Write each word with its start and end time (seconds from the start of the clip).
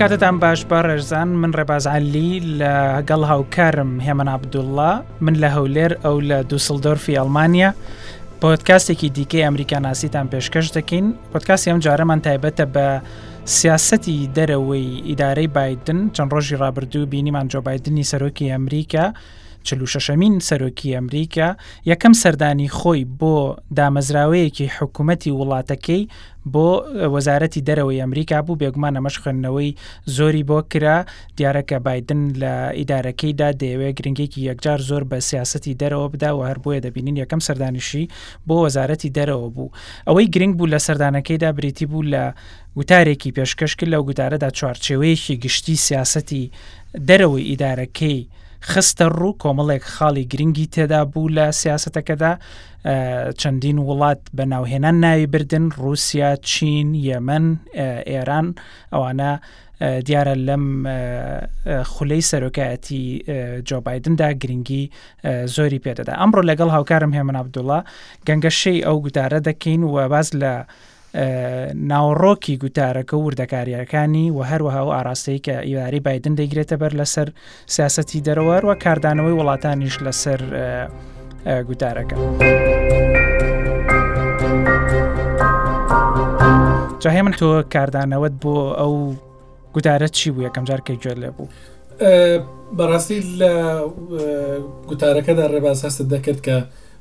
کاتتان 0.00 0.36
باش 0.44 0.60
بە 0.70 0.78
ڕێژزان 0.88 1.28
من 1.42 1.52
ڕێبازعالی 1.58 2.30
لە 2.60 2.72
هەگەڵ 3.00 3.22
هاوکارم 3.30 3.92
هێمن 4.06 4.28
عبدوڵە 4.36 4.92
من 5.24 5.34
لە 5.42 5.48
هەولێر 5.56 5.92
ئەو 6.04 6.16
لە 6.30 6.38
دووسلدۆرفی 6.50 7.16
ئەلمانیا 7.18 7.70
پۆتکاستێکی 8.42 9.08
دیکەی 9.16 9.44
ئەمریکا 9.46 9.78
ناسیتان 9.86 10.26
پێشکەش 10.32 10.66
دەکەین 10.76 11.04
پۆتکاسی 11.34 11.68
ئەم 11.70 11.78
جارەمان 11.86 12.20
تایبەتە 12.26 12.64
بە 12.74 12.86
سیاستی 13.56 14.28
دەرەوەی 14.36 14.88
ئیدارەی 15.08 15.46
بادن 15.56 15.98
چەند 16.16 16.30
ڕۆژی 16.34 16.56
ڕابردوو 16.62 17.10
بینیمان 17.12 17.46
جۆبایدنی 17.52 18.06
سەرۆکی 18.12 18.52
ئەمریکا 18.54 19.04
46مین 19.64 20.38
سەرۆکی 20.48 20.94
ئەمریکا 20.96 21.48
یەکەم 21.90 22.12
سەردانی 22.22 22.68
خۆی 22.78 23.02
بۆ 23.20 23.36
دامەزراوەیەکی 23.78 24.66
حکوومەتی 24.76 25.32
وڵاتەکەی 25.38 26.02
بۆ 26.52 26.68
وەزارەتی 27.14 27.60
دەرەوەی 27.68 28.00
ئەمریکا 28.02 28.36
بوو 28.46 28.58
بێگومان 28.62 28.94
ئەمەش 28.96 29.16
خوێندنەوەی 29.22 29.76
زۆری 30.16 30.44
بۆ 30.48 30.58
کرا 30.72 30.98
دیارەکە 31.38 31.78
بادن 31.86 32.22
لە 32.42 32.54
ئیدارەکەیدا 32.78 33.48
دەیەوێت 33.60 33.94
گرنگێکی 33.98 34.40
یەکجار 34.48 34.80
زۆر 34.88 35.02
بە 35.10 35.16
سیاستی 35.28 35.74
دەرەوە 35.80 36.06
بدا 36.14 36.30
و 36.38 36.40
هەر 36.48 36.58
بۆیە 36.64 36.80
دەبینین 36.86 37.16
یەکەم 37.22 37.40
سەردانیشی 37.48 38.04
بۆ 38.48 38.54
وەزارەتی 38.64 39.10
دەرەوە 39.16 39.48
بوو 39.56 39.70
ئەوەی 40.08 40.28
گرنگ 40.34 40.54
بوو 40.58 40.70
لە 40.74 40.78
سەردانەکەیدا 40.86 41.50
بریتی 41.56 41.86
بوو 41.90 42.02
لە 42.12 42.24
گوتارێکی 42.78 43.30
پێشکەشکرد 43.36 43.88
لەو 43.94 44.02
گوتارەدا 44.08 44.48
چوارچێوەیەکی 44.58 45.34
گشتی 45.44 45.76
سیاستی 45.86 46.44
دەرەوەی 47.08 47.44
ئیدارەکەی 47.50 48.18
خستە 48.68 49.06
ڕوو 49.18 49.32
کۆمەڵێک 49.42 49.84
خاڵی 49.94 50.24
گرنگی 50.32 50.66
تێدا 50.74 51.00
بوو 51.12 51.32
لە 51.36 51.46
سیاستەکەدا 51.60 52.32
چەندین 53.40 53.78
وڵات 53.88 54.20
بەناوهێنان 54.38 54.96
ناوی 55.04 55.26
بردن 55.32 55.64
رووسیا 55.82 56.30
چین 56.50 56.88
یەمەن 57.08 57.46
ئێران 58.10 58.46
ئەوانە 58.92 59.32
دیارە 60.06 60.34
لەم 60.48 60.64
خولەی 61.92 62.22
سەرۆکایەتی 62.30 63.02
جۆبایدندا 63.68 64.28
گرنگی 64.42 64.82
زۆری 65.54 65.80
پێدەدا 65.84 66.12
ئەمڕۆ 66.20 66.40
لەگەڵ 66.50 66.68
هاوکارم 66.76 67.12
هێمن 67.16 67.36
عبدوڵە 67.42 67.78
گەنگەشەی 68.26 68.84
ئەو 68.86 68.96
گودارە 69.04 69.40
دەکەین 69.48 69.80
و 69.84 69.94
باز 70.12 70.28
لە 70.42 70.54
ناوڕۆکی 71.14 72.56
گوتارەکە 72.64 73.14
و 73.14 73.22
وردەکاریەکانی 73.30 74.30
و 74.30 74.42
هەروەها 74.44 74.82
و 74.86 74.90
ئاراستەی 74.94 75.38
کە 75.46 75.54
ئیواری 75.66 76.00
بادن 76.00 76.34
دەیگرێتە 76.38 76.76
بەر 76.82 76.92
لەسەر 76.94 77.28
سیاستی 77.66 78.20
دەرەوەروە 78.24 78.74
کاردانەوەی 78.84 79.34
وڵاتانیش 79.40 79.96
لەسەر 80.06 80.40
گوتارەکە. 81.68 82.16
جاهێ 87.02 87.22
من 87.22 87.32
تۆ 87.40 87.62
کاردانەوەت 87.74 88.34
بۆ 88.42 88.54
ئەو 88.78 88.94
گوتارەت 89.74 90.10
چی 90.12 90.30
بوو 90.30 90.46
یەکەم 90.48 90.64
جار 90.64 90.80
کە 90.88 90.92
گوێ 91.02 91.14
لێ 91.22 91.30
بوو. 91.36 91.48
بەڕاستی 92.78 93.18
لە 93.40 93.52
گوتارەکەدا 94.90 95.44
ڕێباز 95.52 95.78
هەست 95.84 96.02
دەکرد 96.12 96.40
کە 96.46 96.54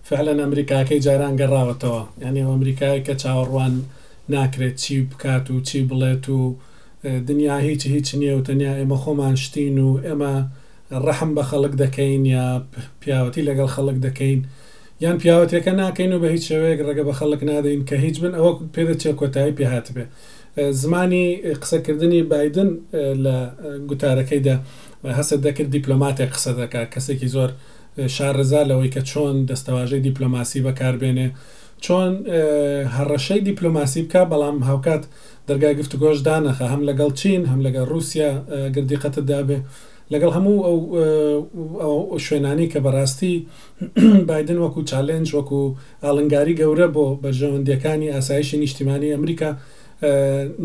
فعلەن 0.04 0.40
ئەمریکاکەی 0.40 1.00
جاران 1.06 1.34
گەڕاوەتەوە 1.42 2.02
یعنی 2.24 2.42
ئەمریکای 2.52 3.04
کە 3.08 3.14
چاوەڕوان 3.22 3.74
ناکرێت 4.30 4.76
چی 4.76 5.02
بکات 5.02 5.52
و 5.52 5.62
چی 5.62 5.88
بڵێت 5.90 6.30
و 6.30 6.56
دنیا 7.04 7.58
هیچ 7.58 7.88
هیچ 7.88 8.16
نییە 8.16 8.34
و 8.38 8.44
تەنیا 8.48 8.74
ئێمە 8.80 8.98
خۆمان 9.04 9.36
شتین 9.44 9.78
و 9.80 9.90
ئێمە 10.06 10.34
ڕەحم 11.06 11.32
بە 11.38 11.44
خەڵک 11.50 11.74
دەکەین 11.84 12.24
یا 12.36 12.46
پیاوەتی 13.02 13.46
لەگەڵ 13.50 13.70
خەڵک 13.76 13.98
دەکەین 14.08 14.40
یان 15.04 15.18
پیاوەتێکە 15.22 15.72
ناکەین 15.82 16.12
و 16.16 16.20
بە 16.24 16.28
هیچ 16.34 16.44
شوەیەک 16.50 16.80
ڕگە 16.88 17.04
بە 17.10 17.14
خەڵک 17.20 17.42
نادەین 17.50 17.82
کە 17.90 17.94
هیچ 18.06 18.18
بن 18.24 18.34
ئەوە 18.38 18.52
پێدەچێت 18.74 19.16
کۆتایی 19.22 19.54
پێهات 19.58 19.88
بێ 19.96 20.06
زمانی 20.82 21.26
قسەکردنی 21.62 22.22
بادن 22.32 22.70
لە 23.24 23.36
گوتارەکەیدا 23.90 24.56
هەسە 25.20 25.36
دەکرد 25.46 25.70
دیپلۆماتێک 25.78 26.30
قسە 26.36 26.52
دەکات 26.60 26.88
کەسێکی 26.96 27.30
زۆر 27.36 27.50
شارڕزا 28.16 28.62
لەوەی 28.70 28.92
کە 28.96 29.02
چۆن 29.10 29.36
دەستەواژەی 29.50 30.02
دیپلۆماسی 30.08 30.62
بەکاربێنێ 30.66 31.30
چۆن 31.86 32.12
هەڕەشەی 32.98 33.42
دیپلۆماسی 33.50 34.02
بکە 34.06 34.22
بەڵام 34.32 34.58
هاوکات 34.70 35.04
دەرگای 35.50 35.76
گفت 35.80 35.94
گۆش 36.04 36.18
دانەخە 36.28 36.66
هەم 36.74 36.82
لەگەڵ 36.90 37.12
چین 37.20 37.42
هەم 37.52 37.62
لەگەڵ 37.68 37.86
رووسیا 37.92 38.30
گردیقەتە 38.76 39.22
دابێ 39.30 39.58
لەگەڵ 40.14 40.32
هەموو 40.38 40.58
ئەو 41.84 42.18
شوێنانی 42.26 42.68
کە 42.72 42.80
بەڕاستی 42.86 43.36
بادن 44.30 44.58
وەکو 44.64 44.82
چالنج 44.92 45.28
وەکو 45.38 45.60
ئاڵنگاری 46.04 46.56
گەورە 46.62 46.88
بۆ 46.96 47.06
بەژەوەندەکانی 47.24 48.10
ئاسایشی 48.16 48.58
نیشتیمانی 48.64 49.14
ئەمریکا 49.16 49.50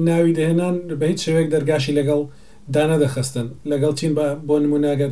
ناوی 0.09 0.33
دەهێنان 0.39 0.77
بە 1.01 1.05
هیچ 1.11 1.21
شوێک 1.27 1.47
دەرگاشی 1.55 1.95
لەگەڵ 1.99 2.21
دانەدەخستن 2.75 3.47
لەگەڵ 3.73 3.93
چین 3.99 4.13
بۆ 4.49 4.57
نموناگەر 4.65 5.11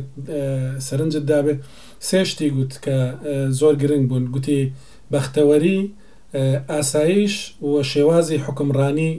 سەرنجت 0.87 1.23
دابێت 1.31 1.59
سێشتی 2.09 2.49
گوت 2.55 2.73
کە 2.85 2.95
زۆر 3.59 3.73
گرنگ 3.81 4.05
بوون 4.09 4.25
گوتی 4.33 4.61
بەختەوەری 5.11 5.79
ئاساyiش 6.75 7.35
و 7.61 7.69
شێوازی 7.91 8.37
حکمڕانی 8.45 9.09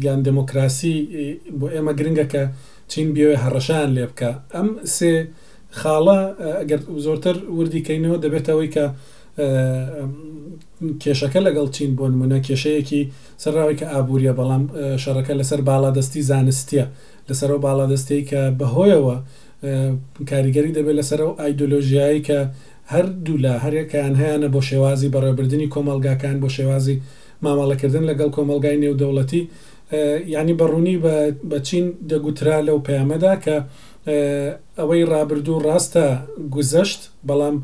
گیان 0.00 0.20
دموکراسی 0.28 0.94
بۆ 1.58 1.66
ئێمە 1.74 1.92
گرنگەکە 1.98 2.44
چین 2.90 3.08
بێوێ 3.14 3.36
هەڕەشان 3.44 3.88
لێ 3.96 4.04
بکە 4.10 4.30
ئەم 4.54 4.68
سێ 4.96 5.12
خاڵە 5.80 6.20
ئەگەر 6.60 6.80
زۆرتر 7.04 7.36
وردیکەینەوە 7.56 8.18
دەبێتەوەی 8.24 8.70
کە 8.74 8.86
کێشەکە 11.02 11.40
لەگەڵ 11.46 11.68
چین 11.76 11.90
بۆ 11.98 12.04
نمونە 12.12 12.38
کێشەیەکی 12.46 13.02
سەرراوی 13.42 13.78
کە 13.80 13.84
ئابوووریە 13.92 14.32
بەڵام 14.38 14.64
شەڕەکە 15.02 15.34
لەسەر 15.40 15.60
باادەستی 15.70 16.22
زانستیە 16.30 16.86
لەسەرەوە 17.28 17.60
باادەستی 17.66 18.20
کە 18.30 18.40
بەهۆیەوە 18.60 19.16
کاریگەری 20.30 20.72
دەبێت 20.76 20.96
لەسەر 21.00 21.20
و 21.26 21.30
ئایدۆلۆژیایی 21.40 22.20
کە 22.28 22.38
هەردوو 22.94 23.36
لە 23.44 23.52
هەرێکیان 23.64 24.14
هیانە 24.20 24.48
بۆ 24.54 24.60
شێوازی 24.70 25.12
بەڕێبردننی 25.14 25.68
کۆمەلگاکان 25.74 26.36
بۆ 26.42 26.48
شێوازی 26.56 26.96
ماماڵەکردن 27.44 28.04
لەگەڵ 28.10 28.30
کۆمەلگای 28.36 28.76
نێودەوڵەتی 28.82 29.42
ینی 30.34 30.54
بەڕوونی 30.60 30.96
بە 31.50 31.58
چین 31.66 31.84
دەگوترا 32.10 32.56
لەو 32.68 32.78
پەیامەدا 32.88 33.32
کە 33.44 33.56
ئەوەی 34.78 35.02
ڕابردوو 35.12 35.62
ڕاستە 35.66 36.04
گوزەشت 36.54 37.00
بەڵام 37.28 37.56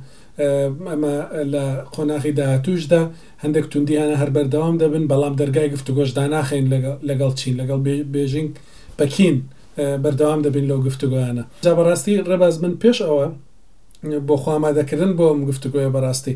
ئەمە 0.90 1.14
لە 1.52 1.64
قۆناغی 1.94 2.32
داهاتوشدا 2.38 3.02
هەندێک 3.42 3.66
توندیانە 3.72 4.16
هەر 4.20 4.30
بەردەوام 4.36 4.76
دەبن 4.82 5.04
بەڵام 5.12 5.34
دەرگای 5.40 5.68
گفتوگۆشدا 5.74 6.22
ناخین 6.34 6.66
لەگەڵ 7.10 7.32
چین 7.40 7.54
لەگەڵ 7.60 7.78
بێژنگ 8.14 8.50
پەکین 8.98 9.36
بەردەوام 10.04 10.40
دەبین 10.46 10.66
لەو 10.70 10.78
گفتوگویانە 10.88 11.44
جا 11.64 11.72
بەڕاستی 11.78 12.14
ڕێباز 12.30 12.54
من 12.62 12.74
پێش 12.82 12.98
ئەوە 13.06 13.26
بۆ 14.28 14.34
خوامادەکردن 14.42 15.12
بۆ 15.18 15.24
ئەم 15.30 15.40
گفتگوۆە 15.50 15.88
بەڕاستی 15.96 16.34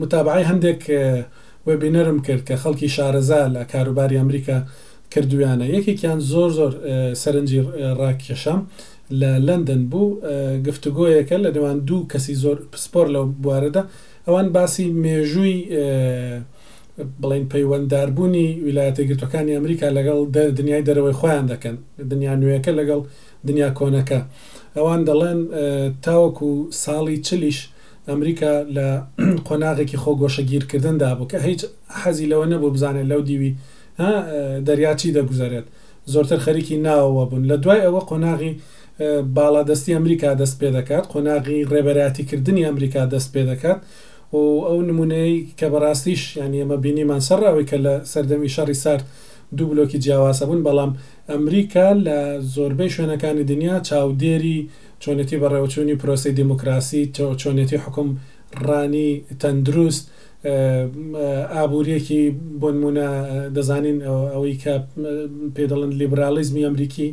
متابعی 0.00 0.44
هەندێک 0.50 0.80
وبینەرم 1.66 2.18
کرد 2.26 2.42
کە 2.48 2.54
خەڵکی 2.62 2.88
شارەزا 2.96 3.40
لە 3.54 3.62
کاروباری 3.72 4.16
ئەمریکا 4.20 4.58
کردویانە 5.14 5.66
یەکێکیان 5.76 6.18
زۆر 6.32 6.50
زۆر 6.58 6.72
سەرنجی 7.22 7.60
ڕاکێشام 8.00 8.60
لە 9.20 9.30
لندن 9.48 9.82
بوو 9.90 10.18
گفتگۆیەکە 10.66 11.36
لە 11.44 11.48
نێوان 11.56 11.78
دوو 11.88 12.08
کەسی 12.12 12.34
زۆر 12.44 12.56
پسپۆر 12.72 13.06
لەو 13.14 13.24
بوارەدا 13.42 13.82
ئەوان 14.28 14.48
باسی 14.56 14.86
مێژووی 15.04 15.56
بڵین 17.22 17.44
پەیوەندداربوونی 17.52 18.46
ویلایەتە 18.66 19.02
گرتوەکانی 19.10 19.54
ئەمریکا 19.56 19.86
لەگەڵ 19.98 20.18
دنیای 20.58 20.84
دەرەوەی 20.88 21.16
خۆیان 21.20 21.46
دەکەن 21.52 21.76
دنیا 22.12 22.34
نوێەکە 22.42 22.72
لەگەڵ 22.78 23.00
دنیا 23.48 23.68
کۆنەکە. 23.78 24.20
ئەوان 24.78 25.02
دەڵێن 25.08 25.40
تاوەکو 26.04 26.48
ساڵی 26.84 27.16
چلیش 27.26 27.58
ئەمریکا 28.08 28.52
لە 28.76 28.88
قۆناغێکی 29.48 29.96
خۆ 30.02 30.10
گۆشەگیرکردندا 30.20 31.10
بوو 31.18 31.28
کە 31.32 31.36
هیچ 31.48 31.60
حەزی 32.02 32.26
لەوە 32.32 32.46
نەبوو 32.52 32.74
بزانێت 32.74 33.06
لەو 33.12 33.20
دیوی 33.28 33.52
دەریاچی 34.66 35.10
دەگوزارێت 35.16 35.66
زۆرتر 36.12 36.38
خەریکی 36.46 36.76
ناوەوە 36.86 37.24
بوون 37.30 37.42
لە 37.50 37.56
دوای 37.64 37.80
ئەوە 37.86 38.02
قۆناغی 38.10 38.52
باڵادەستی 39.36 39.94
ئەمریکا 39.96 40.28
دەست 40.42 40.56
پێ 40.60 40.68
دەکات 40.76 41.04
قۆناغی 41.12 41.58
ڕێبەراتیکردنی 41.72 42.66
ئەمریکا 42.68 43.02
دەست 43.14 43.28
پێ 43.34 43.42
دەکات 43.50 43.78
و 44.32 44.38
ئەو 44.68 44.78
نمونەی 44.88 45.32
کە 45.58 45.66
بەڕاستیش 45.72 46.22
یعنی 46.40 46.56
ئەمە 46.62 46.76
بینیمان 46.84 47.20
سەرڕاوی 47.28 47.66
کە 47.70 47.76
لە 47.84 47.94
سەردەمی 48.12 48.50
شەڕی 48.56 48.76
سارد 48.84 49.04
دوو 49.54 49.70
بلۆکی 49.74 49.96
جیاواسە 50.00 50.42
بوون 50.42 50.62
بەڵام 50.66 50.90
ئەمریکا 51.30 51.86
لە 52.06 52.18
زۆربەی 52.54 52.90
شوێنەکانی 52.94 53.44
دنیا 53.52 53.76
چاودێری 53.88 54.58
چۆنێتی 55.02 55.40
بەڕێوچوونی 55.42 55.98
پرۆسی 56.02 56.32
دیموکراسی 56.40 57.02
چۆنێتی 57.42 57.78
حکم 57.84 58.08
ڕانی 58.68 59.10
تەندروست 59.40 60.02
ئابوووریەکی 61.54 62.22
بۆنمونە 62.60 63.08
دەزانین 63.56 63.98
ئەوەی 64.32 64.56
کە 64.62 64.74
پێدەڵند 65.56 65.94
لیبرالیزمی 66.00 66.64
ئەمریکی 66.66 67.08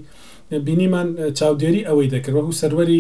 بینیمان 0.66 1.08
چاودێری 1.40 1.86
ئەوەی 1.88 2.08
دەکرد 2.14 2.36
وەکو 2.36 2.58
سەروەری 2.62 3.00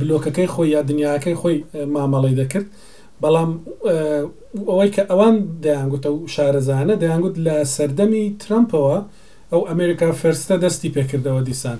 بلۆکەکەی 0.00 0.48
خۆی 0.54 0.68
یا 0.74 0.80
دنیاکەی 0.90 1.36
خۆی 1.40 1.56
مامەڵی 1.94 2.34
دەکرد. 2.40 2.66
بەڵام 3.22 3.50
ئەوەی 4.66 4.90
کە 4.94 5.02
ئەوان 5.10 5.34
دەیانگوتە 5.64 6.08
و 6.12 6.26
شارەزانە 6.34 6.94
دەیانگوت 7.02 7.36
لە 7.46 7.56
سەردەمی 7.76 8.24
ترمپەوە 8.42 8.96
ئەو 9.52 9.60
ئەمریکا 9.70 10.08
فەرستە 10.20 10.54
دەستی 10.64 10.90
پێکردەوە 10.96 11.40
دیسان 11.48 11.78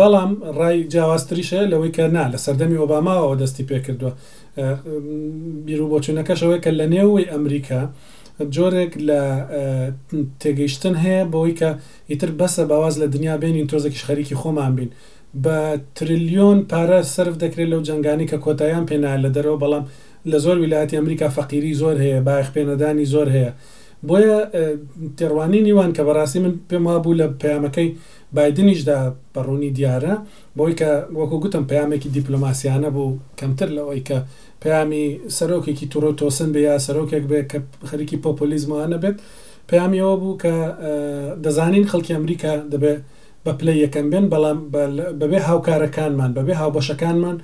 بەڵام 0.00 0.30
ڕای 0.58 0.78
جیاواستریشە 0.92 1.60
لەوەی 1.72 1.92
کە 1.96 2.04
نا 2.16 2.24
لە 2.32 2.38
سەردەمی 2.44 2.80
ئۆباماەوە 2.82 3.36
دەستی 3.42 3.64
پێکردووە 3.70 4.12
بیرروبۆچوونەکەشەوەی 5.66 6.60
کە 6.64 6.70
لە 6.78 6.86
نێوەی 6.94 7.28
ئەمریکا 7.34 7.80
جۆرێک 8.54 8.92
لە 9.08 9.22
تێگەیشتن 10.40 10.94
هەیە 11.04 11.22
بەوەی 11.32 11.54
کە 11.60 11.70
ئیتر 12.10 12.30
بەسە 12.40 12.62
باواز 12.70 12.94
لە 13.02 13.06
دنیا 13.14 13.34
بینین 13.42 13.66
تۆزێکی 13.72 14.04
خەریکی 14.06 14.36
خۆمان 14.40 14.72
بین 14.78 14.90
بە 15.44 15.56
تریلیۆن 15.96 16.58
پارە 16.70 17.00
سرف 17.14 17.34
دەکرێت 17.42 17.68
لەو 17.72 17.80
جنگانی 17.88 18.26
کە 18.30 18.36
کۆتاییان 18.44 18.84
پێنا 18.90 19.12
لە 19.24 19.30
دەرەوە 19.36 19.58
بەڵام 19.62 19.84
لە 20.32 20.38
زۆر 20.44 20.56
ویلایەتی 20.64 20.96
ئەمریکا 20.98 21.28
فەقیری 21.36 21.72
زۆر 21.82 21.96
هەیە 22.04 22.20
باەخپێنەدانی 22.28 23.06
زۆر 23.14 23.28
هەیە 23.36 23.50
بۆیە 24.08 24.38
تێڕوانی 25.18 25.60
نیوان 25.66 25.90
کە 25.96 26.02
بەڕاستی 26.08 26.38
من 26.44 26.54
پێم 26.70 26.84
وابوو 26.88 27.18
لە 27.20 27.26
پەیامەکەی 27.40 27.88
بادنیشدا 28.36 28.98
بەڕوونی 29.34 29.70
دیارە 29.76 30.14
بۆی 30.58 30.74
کە 30.80 30.90
وەکو 31.18 31.36
گوتم 31.42 31.64
پامێکی 31.70 32.08
دیپلۆماسیانە 32.16 32.88
بوو 32.96 33.08
کەمتر 33.38 33.68
لەوەی 33.76 34.02
کە 34.08 34.16
پامی 34.62 35.04
سەرۆکێکی 35.36 35.86
تورۆ 35.92 36.10
تۆسن 36.20 36.48
بێ 36.54 36.60
یا 36.68 36.74
سەرۆکێک 36.86 37.24
بێ 37.30 37.40
کە 37.50 37.58
خەرکی 37.88 38.16
پۆپۆلیزمانە 38.24 38.98
بێت 39.02 39.16
پامیەوە 39.68 40.14
بوو 40.22 40.38
کە 40.42 40.54
دەزانین 41.44 41.84
خەڵکی 41.90 42.14
ئەمریکا 42.16 42.52
دەبێت 42.72 42.98
بە 43.44 43.52
پلی 43.58 43.74
یەکەم 43.84 44.06
بێن 44.12 44.26
بەڵام 44.32 44.58
بەبێ 45.20 45.38
هاوکارەکانمان 45.48 46.30
بەبێ 46.38 46.54
هاوبەشەکانمان 46.60 47.36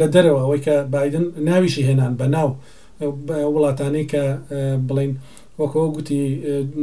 لە 0.00 0.06
دەرەوە 0.14 0.40
ئەوەی 0.42 0.60
کە 0.66 0.74
بادن 0.94 1.24
ناویشی 1.48 1.82
هێنان 1.88 2.12
بە 2.20 2.26
ناو 2.34 2.50
وڵاتانی 3.54 4.04
کە 4.12 4.22
بڵین 4.88 5.12
وەکەوە 5.60 5.88
گوتی 5.96 6.22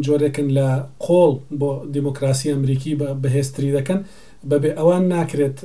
جۆرەکن 0.05 0.47
لە 0.57 0.69
قۆڵ 1.05 1.33
بۆ 1.59 1.69
دیموکراسی 1.95 2.51
ئەمریکی 2.53 2.93
بەهێستری 3.23 3.71
دەکەن 3.77 3.99
بەبێ 4.49 4.71
ئەوان 4.79 5.03
ناکرێت 5.15 5.57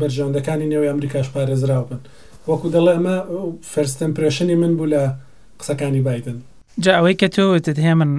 بەرژەندەکانی 0.00 0.70
نێوی 0.72 0.90
ئەمریکاش 0.90 1.26
پارێزراو 1.34 1.84
بن 1.90 2.00
وەکو 2.48 2.66
دەڵێ 2.74 2.92
ئەمە 2.96 3.16
فەرستن 3.72 4.10
پرێشنی 4.16 4.56
من 4.62 4.72
بوو 4.78 4.90
لە 4.94 5.02
قسەکانی 5.60 6.02
بادن 6.08 6.36
جا 6.84 6.92
ئەوەی 6.98 7.14
کە 7.20 7.28
تۆ 7.34 7.42
تت 7.66 7.78
هێ 7.84 7.94
من 8.00 8.12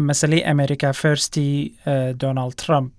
مەسلەی 0.00 0.44
ئەمریکا 0.46 0.92
فەرستی 1.00 1.72
دۆناالد 2.20 2.54
ترامپ 2.64 2.92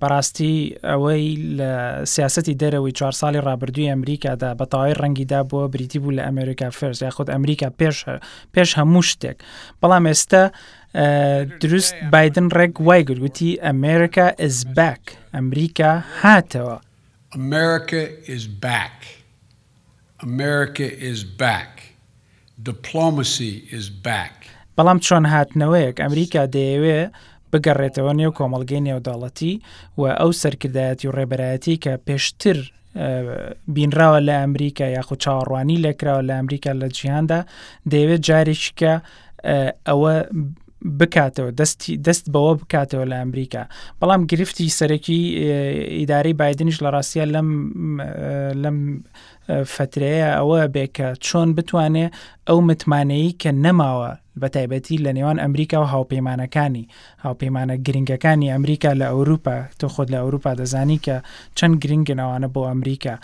بەڕاستی 0.00 0.56
ئەوەی 0.84 1.26
لە 1.58 1.72
سیاستی 2.14 2.54
دەرەوەی 2.60 2.92
چوار 2.98 3.12
ساڵی 3.20 3.40
ڕابردووی 3.48 3.90
ئەمریکادا 3.92 4.50
بەتەواوی 4.58 4.94
ڕەنگیدا 5.00 5.40
بووە 5.50 5.66
بریتی 5.72 5.98
بوو 5.98 6.16
لە 6.16 6.22
ئەمریکا 6.28 6.68
فرس 6.78 6.98
یاخود 7.02 7.30
ئەمریکا 7.34 7.68
پێش 7.80 7.98
پێش 8.54 8.70
هەموو 8.78 9.02
شتێک 9.10 9.36
بەڵام 9.82 10.04
ئێستا 10.10 10.42
دروست 11.62 11.94
بادن 12.12 12.46
ڕێک 12.56 12.74
وای 12.80 13.02
گرگوتی 13.08 13.58
ئەمریکا 13.64 14.26
is 14.48 14.58
back 14.78 15.02
ئەمریکا 15.34 15.92
هاتەوە 16.22 16.76
America 17.34 18.02
is 18.36 18.44
back. 18.66 18.96
America 20.22 20.86
is 21.10 21.18
back. 21.42 21.72
Diplomacy 22.70 23.54
is 23.76 23.90
back. 23.90 24.34
بەڵام 24.78 24.98
چۆن 25.06 25.24
هاتنەوەیەک 25.32 25.96
ئەمریکا 26.04 26.42
دەیەوێ 26.54 27.00
بگەڕێتەوە 27.50 28.12
نێو 28.18 28.32
کۆمەلگەی 28.38 28.84
نێوداڵەتی 28.86 29.54
و 30.00 30.02
ئەو 30.20 30.30
سەرکردایەتی 30.42 31.06
و 31.08 31.14
ڕێبەرایەتی 31.18 31.80
کە 31.84 31.92
پێشتر 32.06 32.58
بینراوە 33.74 34.20
لە 34.28 34.34
ئەمریکا 34.42 34.86
یاخود 34.96 35.20
چاوەڕوانی 35.24 35.80
لێکراوە 35.84 36.22
لە 36.28 36.34
ئەمریکا 36.38 36.70
لە 36.80 36.86
جیهاندا 36.96 37.40
دەیەوێت 37.92 38.20
جارێکیکە 38.28 38.92
ئەوە 39.88 40.14
بکاتەوە 41.00 41.50
دەست 42.08 42.24
بەوە 42.34 42.52
بکاتەوە 42.60 43.04
لە 43.10 43.16
ئەمریکا 43.22 43.62
بەڵام 44.00 44.20
گرفتی 44.30 44.74
سەرەکی 44.78 45.20
ئیداری 45.98 46.32
بادنش 46.38 46.76
لە 46.84 46.88
ڕاستە 46.94 47.24
لەم 47.34 47.48
لەم 48.62 48.78
فترەیە 49.74 50.28
ئەوە 50.38 50.60
بێکە 50.74 51.08
چۆن 51.26 51.48
بتوانێ 51.56 52.06
ئەو 52.48 52.58
متمانەی 52.68 53.30
کە 53.42 53.50
نەماوە 53.64 54.12
بە 54.40 54.46
تایبەتی 54.54 55.02
لە 55.04 55.10
نێوان 55.16 55.38
ئەمریکا 55.44 55.76
و 55.82 55.86
هاوپەیمانەکانی 55.94 56.84
هاوپەیمانە 57.24 57.74
گرنگەکانی 57.86 58.52
ئەمریکا 58.54 58.90
لە 59.00 59.06
ئەوروپا 59.14 59.56
تۆ 59.80 59.84
خۆت 59.94 60.08
لە 60.14 60.18
ئەوروپا 60.22 60.50
دەزانی 60.60 60.98
کە 61.06 61.16
چەند 61.58 61.74
گرنگنەوانە 61.82 62.48
بۆ 62.54 62.62
ئەمریکا 62.70 63.14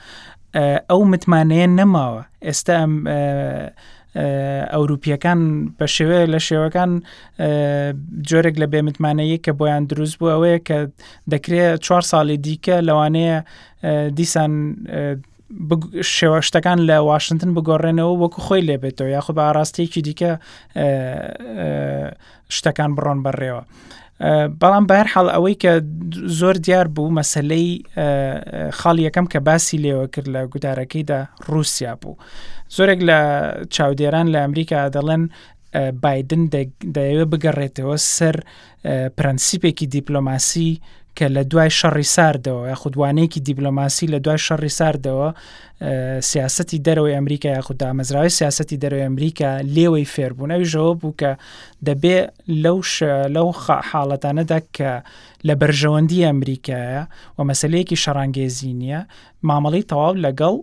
ئەو 0.91 1.01
متمانەیە 1.13 1.67
نەماوە 1.79 2.23
ئێستا 2.47 2.77
ئەوروپیەکان 4.75 5.39
بە 5.79 5.87
شێوەیە 5.95 6.27
لە 6.35 6.39
شێوەکان 6.49 6.91
جۆرێک 8.29 8.57
لە 8.63 8.67
بێمتمانەیە 8.73 9.39
کە 9.45 9.53
بۆیان 9.59 9.85
دروست 9.91 10.19
بوو 10.19 10.33
ئەوەیە 10.35 10.61
کە 10.69 10.79
دەکرێت 11.33 11.77
چوار 11.87 12.03
ساڵی 12.11 12.37
دیکە 12.47 12.77
لەوانەیە 12.89 13.39
دیسان 14.19 14.53
شێوەشتەکان 16.17 16.79
لە 16.89 16.97
وااشنگتن 17.07 17.51
بگۆڕێنەوە 17.57 18.15
وەکو 18.23 18.41
خۆی 18.47 18.67
لێبێتەوە 18.69 19.11
یاخود 19.17 19.37
بە 19.39 19.43
ئاراستەیەکی 19.47 20.01
دیکە 20.07 20.33
شتەکان 22.57 22.91
بڕۆن 22.97 23.19
بەڕێوە. 23.27 23.63
بەڵام 24.61 24.85
بەهر 24.91 25.07
حاڵ 25.13 25.27
ئەوەی 25.35 25.57
کە 25.63 25.73
زۆر 26.39 26.57
دیار 26.67 26.87
بوو 26.95 27.15
مەسلەی 27.19 27.69
خاڵ 28.79 28.97
یەکەم 29.07 29.27
کە 29.33 29.39
باسی 29.47 29.77
لێوە 29.85 30.07
کرد 30.13 30.29
لە 30.35 30.41
گودارەکەیدا 30.53 31.21
رووسیا 31.49 31.95
بوو. 32.03 32.15
زۆرێک 32.77 33.01
لە 33.11 33.21
چاودێران 33.75 34.27
لە 34.33 34.39
ئەمریکا 34.45 34.81
دەڵێن 34.95 35.23
بادن 36.03 36.43
دەیەوێت 36.95 37.29
بگەڕێتەوە 37.33 37.97
سەر 38.17 38.37
پرەنسیپێکی 39.19 39.87
دیپلۆماسی 39.97 40.71
کە 41.19 41.27
لە 41.37 41.43
دوای 41.51 41.71
شەڕی 41.81 42.07
ساردەوە 42.15 42.63
یا 42.73 42.77
خودوانەیەکی 42.83 43.41
دیبلۆماسی 43.49 44.07
لە 44.15 44.19
دوای 44.25 44.41
شەڕی 44.47 44.73
ساردەوە 44.79 45.29
سیاستی 46.31 46.79
دەرەوەی 46.87 47.15
ئەمریکا 47.17 47.49
یاخود 47.57 47.77
دامەزراوی 47.83 48.31
سیاستی 48.39 48.77
دەرەوەی 48.83 49.07
ئەمریکا 49.09 49.51
لێوەی 49.77 50.07
فێربوونەویژەوە 50.15 50.93
بوو 51.01 51.15
کە 51.21 51.33
دەبێ 51.87 52.19
لەو 52.63 52.79
لەو 53.35 53.49
حاڵەتانەدا 53.91 54.59
کە 54.77 54.93
لە 55.49 55.55
بەرژەوەندی 55.61 56.25
ئەمریکایە 56.29 57.03
و 57.37 57.41
مەسلەیەکی 57.51 58.01
شەڕانگێزی 58.05 58.73
نییە 58.81 59.01
مامەڵی 59.49 59.85
تەواو 59.91 60.13
لەگەڵ 60.25 60.57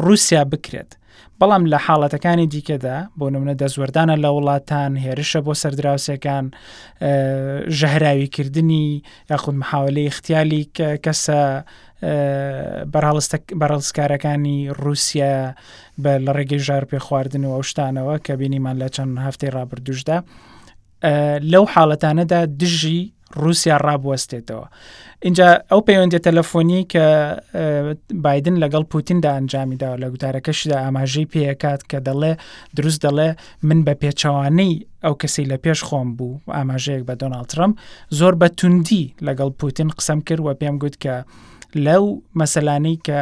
رووسیا 0.00 0.44
بکرێت. 0.52 0.92
بەڵام 1.40 1.62
لە 1.72 1.78
حاڵەتەکانی 1.86 2.46
دیکەدا 2.54 2.96
بۆ 3.18 3.26
نمونە 3.34 3.54
دەزوەردانە 3.62 4.16
لە 4.24 4.30
وڵاتان 4.36 4.92
هێرشە 5.04 5.40
بۆ 5.46 5.52
سەردراوسەکان 5.62 6.44
ژەهراویکردنی 7.78 9.02
یاخود 9.30 9.54
محاولەی 9.62 10.06
اختیالی 10.06 10.70
کەسە 11.06 11.40
بەرهڵستکارەکانی 13.60 14.58
رووسیا 14.82 15.34
بە 16.02 16.12
لە 16.26 16.32
ڕێگەی 16.36 16.60
ژار 16.66 16.84
پێ 16.90 16.98
خواردنەوە 17.06 17.62
شتانەوە 17.70 18.16
کە 18.26 18.32
بینیمان 18.40 18.76
لە 18.82 18.88
چەند 18.94 19.12
هەفتەی 19.26 19.50
ڕابردوشدا 19.56 20.18
لەو 21.52 21.64
حاڵەتانەدا 21.74 22.40
دژی 22.60 23.00
رووسیا 23.44 23.76
ڕابوەستێتەوە 23.86 24.66
اینجا 25.26 25.48
ئەو 25.70 25.80
پەیوەندی 25.88 26.18
تەلەفۆنی 26.26 26.82
کە 26.92 27.04
بادن 28.24 28.56
لەگەڵ 28.64 28.84
پوتیندا 28.92 29.30
ئەنجامیداوە 29.36 30.00
لە 30.02 30.08
گوتارەکەشدا 30.12 30.76
ئاماژەی 30.84 31.26
پێکات 31.32 31.80
کە 31.90 31.98
دەڵێ 32.08 32.32
دروست 32.76 33.00
دەڵێ 33.06 33.28
من 33.68 33.80
بە 33.86 33.92
پێچەوانەی 34.02 34.72
ئەو 35.04 35.14
کەسی 35.20 35.44
لە 35.50 35.56
پێش 35.64 35.80
خۆم 35.88 36.08
بوو 36.18 36.40
ئاماژەیەک 36.56 37.02
بە 37.08 37.14
دۆناڵترم 37.22 37.72
زۆر 38.18 38.34
بە 38.40 38.48
توندی 38.58 39.04
لەگەڵ 39.26 39.50
پوتین 39.60 39.88
قسەم 39.98 40.18
کرد 40.28 40.40
و 40.42 40.54
پێم 40.60 40.76
گوت 40.82 40.94
کە 41.04 41.14
لەو 41.86 42.04
مەسەلانەی 42.40 42.96
کە 43.06 43.18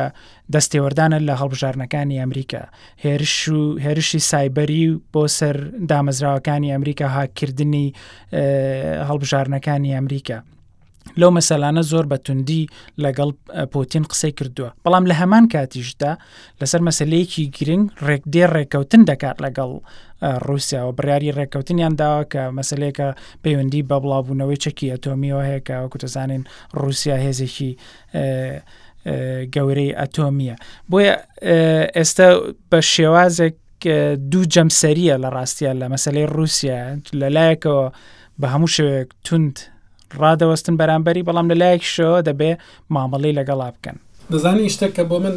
دەستێوەردانە 0.54 1.18
لە 1.28 1.34
هەڵبژارنەکانی 1.40 2.20
ئەمریکا 2.22 2.62
هێرش 3.04 3.36
و 3.54 3.60
هێرشی 3.84 4.20
سایبەری 4.30 4.86
بۆ 5.12 5.22
سەر 5.38 5.56
دامەزراوەکانی 5.90 6.72
ئەمریکا 6.74 7.06
هاکردنی 7.16 7.86
هەڵبژارنەکانی 9.08 9.94
ئەمریکا. 9.96 10.38
لەو 11.20 11.30
مەسەلانە 11.38 11.82
زۆر 11.92 12.04
بەتوندی 12.12 12.62
لەگەڵ 13.04 13.30
پۆتین 13.74 14.04
قسەی 14.10 14.32
کردووە 14.38 14.70
بەڵام 14.84 15.04
لە 15.10 15.14
هەمان 15.20 15.44
کاتیشدا 15.52 16.12
لەسەر 16.60 16.80
مەسلەیەکی 16.88 17.42
گرنگ 17.56 17.84
ڕێکدێ 18.06 18.44
ڕێککەوتن 18.54 19.02
دەکات 19.10 19.36
لەگەڵ 19.44 19.70
رووسیاەوە 20.46 20.92
بریاری 20.98 21.32
ڕێککەوتنیان 21.38 21.94
داوە 22.00 22.22
کە 22.32 22.42
مەسلەیەکە 22.58 23.06
پەیوەندی 23.42 23.82
بە 23.90 23.96
بڵاوبوونەوەی 24.02 24.58
چەکی 24.64 24.90
ئەتۆمیەوە 24.94 25.42
هەیە 25.48 25.60
کە 25.68 25.74
کوتەزانین 25.92 26.42
رووسیا 26.80 27.16
هێزێکی 27.26 27.70
گەورەی 29.54 29.90
ئەتۆمیە 30.00 30.56
بۆیە 30.90 31.14
ئێستا 31.96 32.26
بە 32.70 32.78
شێوازێک 32.94 33.56
دوو 34.30 34.42
جەمسەریە 34.54 35.16
لە 35.24 35.28
ڕاستیان 35.36 35.76
لە 35.82 35.86
مەسلەی 35.94 36.26
رووسیا 36.36 36.80
لەلایەکەوە 37.20 37.86
بە 38.40 38.46
هەموو 38.54 38.68
شوێک 38.76 39.08
تونند 39.26 39.56
ڕادەوەستن 40.18 40.74
بەرامبەری 40.80 41.22
بەڵام 41.28 41.46
لە 41.52 41.56
لایەکشەوە 41.62 42.20
دەبێ 42.28 42.52
مامەڵی 42.94 43.32
لەگەڵا 43.38 43.68
بکەن 43.76 43.96
دەزانی 44.32 44.66
شتێک 44.74 44.92
کە 44.96 45.02
بۆ 45.10 45.16
من 45.24 45.34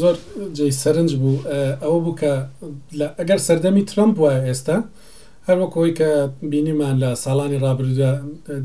زۆر 0.00 0.16
جێی 0.56 0.72
سەرنج 0.82 1.10
بوو 1.20 1.36
ئەوە 1.82 1.98
بوو 2.04 2.16
کە 2.20 2.32
ئەگەر 3.20 3.38
سەردەمی 3.46 3.82
ترمپ 3.90 4.14
وایە 4.22 4.42
ئێستا 4.48 4.76
هەروەکەی 5.48 5.92
کە 5.98 6.10
بینیمان 6.50 6.96
لە 7.02 7.10
ساڵانی 7.24 7.58
ڕابردا 7.64 8.12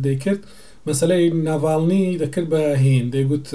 دەیکرد 0.05 0.41
مەسلەی 0.87 1.23
ناڤالنی 1.47 2.05
دەکرد 2.21 2.47
بە 2.53 2.61
هین 2.83 3.05
دەیگوت 3.15 3.47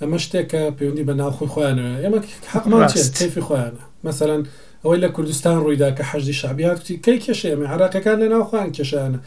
ئەمە 0.00 0.18
شتێکە 0.24 0.62
پەیوەندی 0.76 1.06
بە 1.08 1.14
ناوخۆی 1.20 1.48
خۆیانەوە 1.52 1.92
ئێمە 2.02 2.18
حقمان 2.52 2.86
تێفی 3.20 3.42
خۆیانە 3.48 3.82
مەمثلەن 4.04 4.42
ئەوەی 4.84 4.98
لە 5.04 5.08
کوردستان 5.16 5.56
ڕوویدا 5.64 5.88
کە 5.96 6.02
حەجدی 6.10 6.34
شعبیات 6.40 6.76
کوتی 6.80 6.96
کەی 7.04 7.18
کێشێمە 7.24 7.66
عراقەکان 7.74 8.16
لە 8.22 8.26
ناوخواان 8.32 8.68
کێشانە 8.76 9.18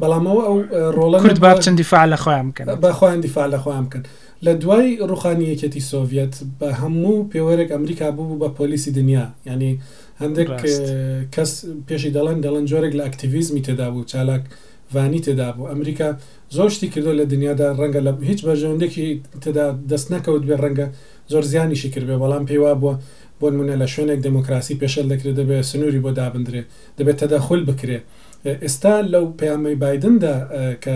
بەڵامەوە 0.00 0.42
ئەو 0.48 0.56
ڕۆڵە 0.96 1.18
کورد 1.22 1.40
باب 1.46 1.58
چەند 1.64 1.76
دیفاع 1.80 2.02
لە 2.14 2.18
خۆیان 2.22 2.46
بکەن 2.50 2.66
بەخوایان 2.84 3.20
دیفاع 3.24 3.46
لە 3.54 3.58
خۆیان 3.62 3.84
بکەن 3.88 4.02
لە 4.46 4.52
دوای 4.62 4.88
ڕوخانیەکەتی 5.10 5.82
سۆڤێت 5.90 6.34
بە 6.58 6.68
هەموو 6.80 7.26
پێوەرێک 7.32 7.68
ئەمریکا 7.74 8.06
بوو 8.16 8.38
بە 8.42 8.48
پۆلیسی 8.58 8.90
دنیا 8.98 9.24
ینی 9.46 9.72
هەندێک 10.22 10.48
کەس 11.34 11.50
پێشی 11.86 12.10
دەڵەن 12.16 12.38
دەڵەن 12.44 12.64
جۆرێک 12.70 12.92
لە 12.98 13.02
ئەکتیڤیزمی 13.06 13.62
تێدا 13.66 13.86
بوو 13.92 14.04
چالاک 14.12 14.42
وانی 14.94 15.20
تێدا 15.26 15.48
بوو 15.56 15.68
ئەمریکا 15.72 16.08
زۆر 16.56 16.68
شتی 16.74 16.88
کردو 16.94 17.12
لە 17.20 17.24
دنیادا 17.32 17.68
ڕەنگە 17.80 18.00
لە 18.06 18.12
هیچ 18.30 18.40
بەژەندێکی 18.46 19.06
تێدا 19.42 19.66
دەست 19.90 20.08
نەکەوت 20.14 20.42
بێ 20.48 20.56
ڕەنگە 20.62 20.86
زۆر 21.32 21.44
زیانیشی 21.52 21.90
کردێ 21.94 22.16
بەڵام 22.22 22.44
پێیوا 22.50 22.72
بووە 22.80 22.94
بۆ 23.40 23.46
منە 23.58 23.76
لە 23.82 23.86
شوێنێک 23.94 24.20
دەموکراسی 24.26 24.74
پێشل 24.82 25.06
دەکرێت 25.12 25.36
دەبێت 25.40 25.64
سنووری 25.72 26.00
بۆ 26.04 26.10
دابدرێ 26.18 26.62
دەبێت 26.98 27.16
تەداخل 27.22 27.60
بکرێت 27.70 28.04
ئێستا 28.62 28.94
لەو 29.12 29.24
پەیامی 29.40 29.76
بادندا 29.84 30.34
کە 30.84 30.94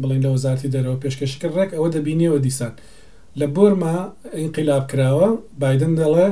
بڵین 0.00 0.20
لە 0.24 0.28
وەزارتی 0.34 0.68
دەرەوە 0.74 0.98
پێشکەشکرد 1.04 1.52
ڕێک 1.58 1.70
ئەوە 1.76 1.88
دەبینیەوە 1.94 2.38
دیسان 2.46 2.72
لە 3.40 3.46
بۆرما 3.54 3.96
ئینقلاب 4.40 4.84
کراوە 4.92 5.28
بادن 5.60 5.92
دەڵێ 6.00 6.26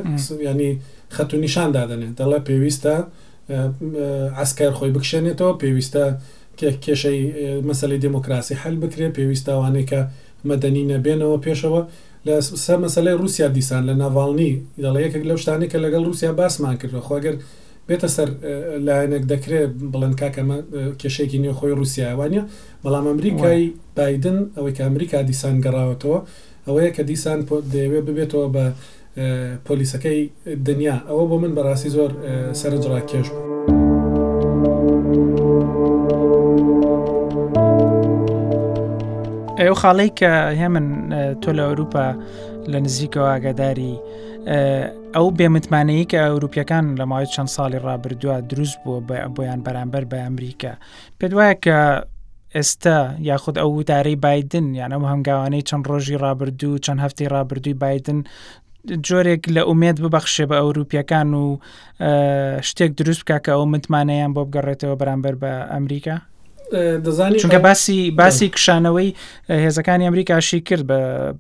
ینی 0.48 0.72
خەتونیشان 1.16 1.68
دادنێت 1.76 2.14
دەڵێ 2.20 2.38
پێویستە 2.48 2.94
ئاسکار 4.38 4.72
خۆی 4.78 4.90
بکشێنێتەوە 4.96 5.52
پێویستە 5.62 6.04
کێشەی 6.84 7.20
مەسلی 7.68 7.98
دموکراسی 8.06 8.54
هەل 8.62 8.76
بکرێ 8.82 9.08
پێویستاوانێکە 9.16 10.00
مەدەنی 10.50 10.84
نەبێنەوە 10.92 11.38
پێشەوە 11.46 11.82
لە 12.26 12.34
سەر 12.64 12.78
مەسلەی 12.84 13.16
رووسیا 13.20 13.48
دیسان 13.56 13.82
لە 13.88 13.94
ناڤالنی 14.02 14.52
دەڵەیەکێک 14.84 15.22
لەو 15.30 15.38
شتانی 15.42 15.68
کە 15.72 15.78
لەگەڵ 15.84 16.02
رووسیا 16.08 16.30
باسمان 16.40 16.74
کردەوە 16.80 17.04
خواگەر 17.08 17.36
بێتە 17.88 18.08
سەر 18.16 18.28
لایەنێک 18.86 19.24
دەکرێت 19.32 19.70
بڵند 19.92 20.14
کاکەمە 20.20 20.58
کێشێکی 21.00 21.38
نوێ 21.42 21.54
خۆی 21.58 21.72
رووسیاوانە 21.78 22.42
بەڵام 22.84 23.04
ئەمریکای 23.10 23.62
بادن 23.96 24.38
ئەوەی 24.56 24.74
کە 24.76 24.82
ئەمریکا 24.86 25.18
دیسان 25.30 25.56
گەڕاوەتەوە 25.64 26.18
ئەوەیە 26.66 26.90
کە 26.96 27.02
دیسان 27.10 27.38
دەیەوێ 27.72 28.00
ببێتەوە 28.06 28.46
بە 28.54 28.64
پۆلیسەکەی 29.66 30.20
دنیا 30.68 30.96
ئەوە 31.08 31.24
بۆ 31.30 31.36
من 31.42 31.52
بەڕاستی 31.56 31.90
زۆر 31.96 32.10
سەرنجڕا 32.60 33.00
کێش 33.10 33.26
بوو. 33.32 33.50
ئەو 39.60 39.74
خاڵی 39.82 40.08
کە 40.18 40.32
هێمن 40.60 40.86
تۆ 41.42 41.50
لە 41.58 41.62
ئەوروپا 41.68 42.04
لە 42.72 42.78
نزیکەوە 42.86 43.28
ئاگاداری 43.32 43.94
ئەو 45.16 45.28
بێمتمانەیە 45.38 46.04
کە 46.10 46.18
ئەوروپیەکان 46.28 46.84
لە 47.00 47.04
ماوەی 47.10 47.32
چەند 47.34 47.50
ساڵی 47.56 47.78
ڕابردووە 47.86 48.36
دروست 48.50 48.76
بووە 48.82 48.98
بۆیان 49.36 49.60
بەرامبەر 49.66 50.04
بە 50.10 50.18
ئەمریکا 50.26 50.72
پێت 51.18 51.32
وایە 51.38 51.56
کە 51.64 51.78
ئێستا 52.56 52.98
یاخود 53.30 53.56
ئەو 53.60 53.70
ودارەی 53.80 54.16
بادن 54.26 54.66
یان 54.80 54.92
ئەو 54.94 55.04
هەنگاوانەی 55.12 55.66
چەند 55.68 55.84
ڕۆژی 55.90 56.20
ڕابردوو 56.24 56.82
چەند 56.84 56.98
هەفتی 57.04 57.30
ڕابردووی 57.34 57.78
بادن 57.84 58.18
جۆرێک 59.06 59.42
لە 59.54 59.62
ئومێت 59.68 59.96
ببەخشێ 60.04 60.44
بە 60.50 60.56
ئەوروپیەکان 60.62 61.28
و 61.42 61.44
شتێک 62.68 62.90
دروست 63.00 63.22
بکە 63.24 63.38
کە 63.44 63.50
ئەو 63.54 63.64
متمانەیان 63.74 64.32
بۆ 64.36 64.42
بگەڕێتەوە 64.46 64.94
بەرامبەر 65.00 65.34
بە 65.42 65.52
ئەمریکا 65.72 66.16
دەزانانی 66.74 67.38
چونکە 67.40 67.54
باسی 67.54 68.10
باسی 68.10 68.50
کشانەوەی 68.56 69.12
هێزەکانی 69.50 70.04
ئەمریکاشی 70.08 70.60
کرد 70.60 70.82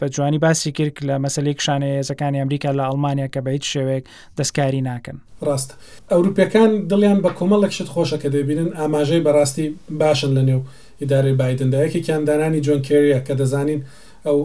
بە 0.00 0.08
جوانی 0.08 0.38
باسی 0.38 0.72
کرد 0.72 0.98
لە 1.02 1.16
مەسلەی 1.24 1.54
کشانە 1.60 1.86
هێزەکانی 2.00 2.38
ئەمریکا 2.42 2.70
لە 2.78 2.82
ئەڵمانیا 2.88 3.28
کە 3.34 3.40
بە 3.44 3.48
هیچ 3.50 3.64
شێوێک 3.76 4.04
دەستکاری 4.38 4.82
ناکەن 4.88 5.16
ڕاستە 5.46 5.74
ئەوروپیەکان 6.12 6.70
دڵیان 6.90 7.18
بە 7.24 7.30
کۆمەڵک 7.38 7.72
شت 7.76 7.88
خۆشە 7.94 8.16
کە 8.22 8.28
دەبینن 8.34 8.70
ئاماژەی 8.78 9.22
بەڕاستی 9.26 9.66
باشن 10.02 10.30
لە 10.36 10.42
نێو 10.48 10.60
ئیدارەی 11.02 11.34
بادندایەکی 11.40 12.00
کیاندانانی 12.06 12.60
جۆن 12.66 12.80
کێریە 12.88 13.18
کە 13.26 13.32
دەزانین 13.40 13.80
ئەو 14.26 14.38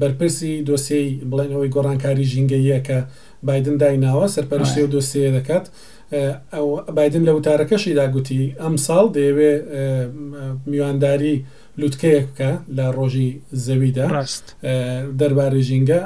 بەرپرسی 0.00 0.52
دۆسیی 0.68 1.06
بڵێنەوەی 1.30 1.70
گۆڕانکاری 1.74 2.24
ژینگەیە 2.32 2.78
کە 2.86 2.98
بادن 3.46 3.76
دایناوە 3.82 4.26
سەرپەرشتی 4.34 4.80
و 4.84 4.88
دۆسیە 4.94 5.30
دەکات. 5.36 5.64
بادن 6.96 7.24
لە 7.28 7.32
وتارەکەشیدا 7.38 8.06
گوتی 8.14 8.40
ئەم 8.60 8.74
ساڵ 8.86 9.04
دەیەوێ 9.16 9.52
میوانداری 10.70 11.36
لوتکەیەک 11.80 12.26
بکە 12.30 12.50
لە 12.76 12.86
ڕۆژی 12.96 13.30
زەویدا 13.66 14.06
دەربارەی 15.20 15.62
ژینگە 15.68 16.00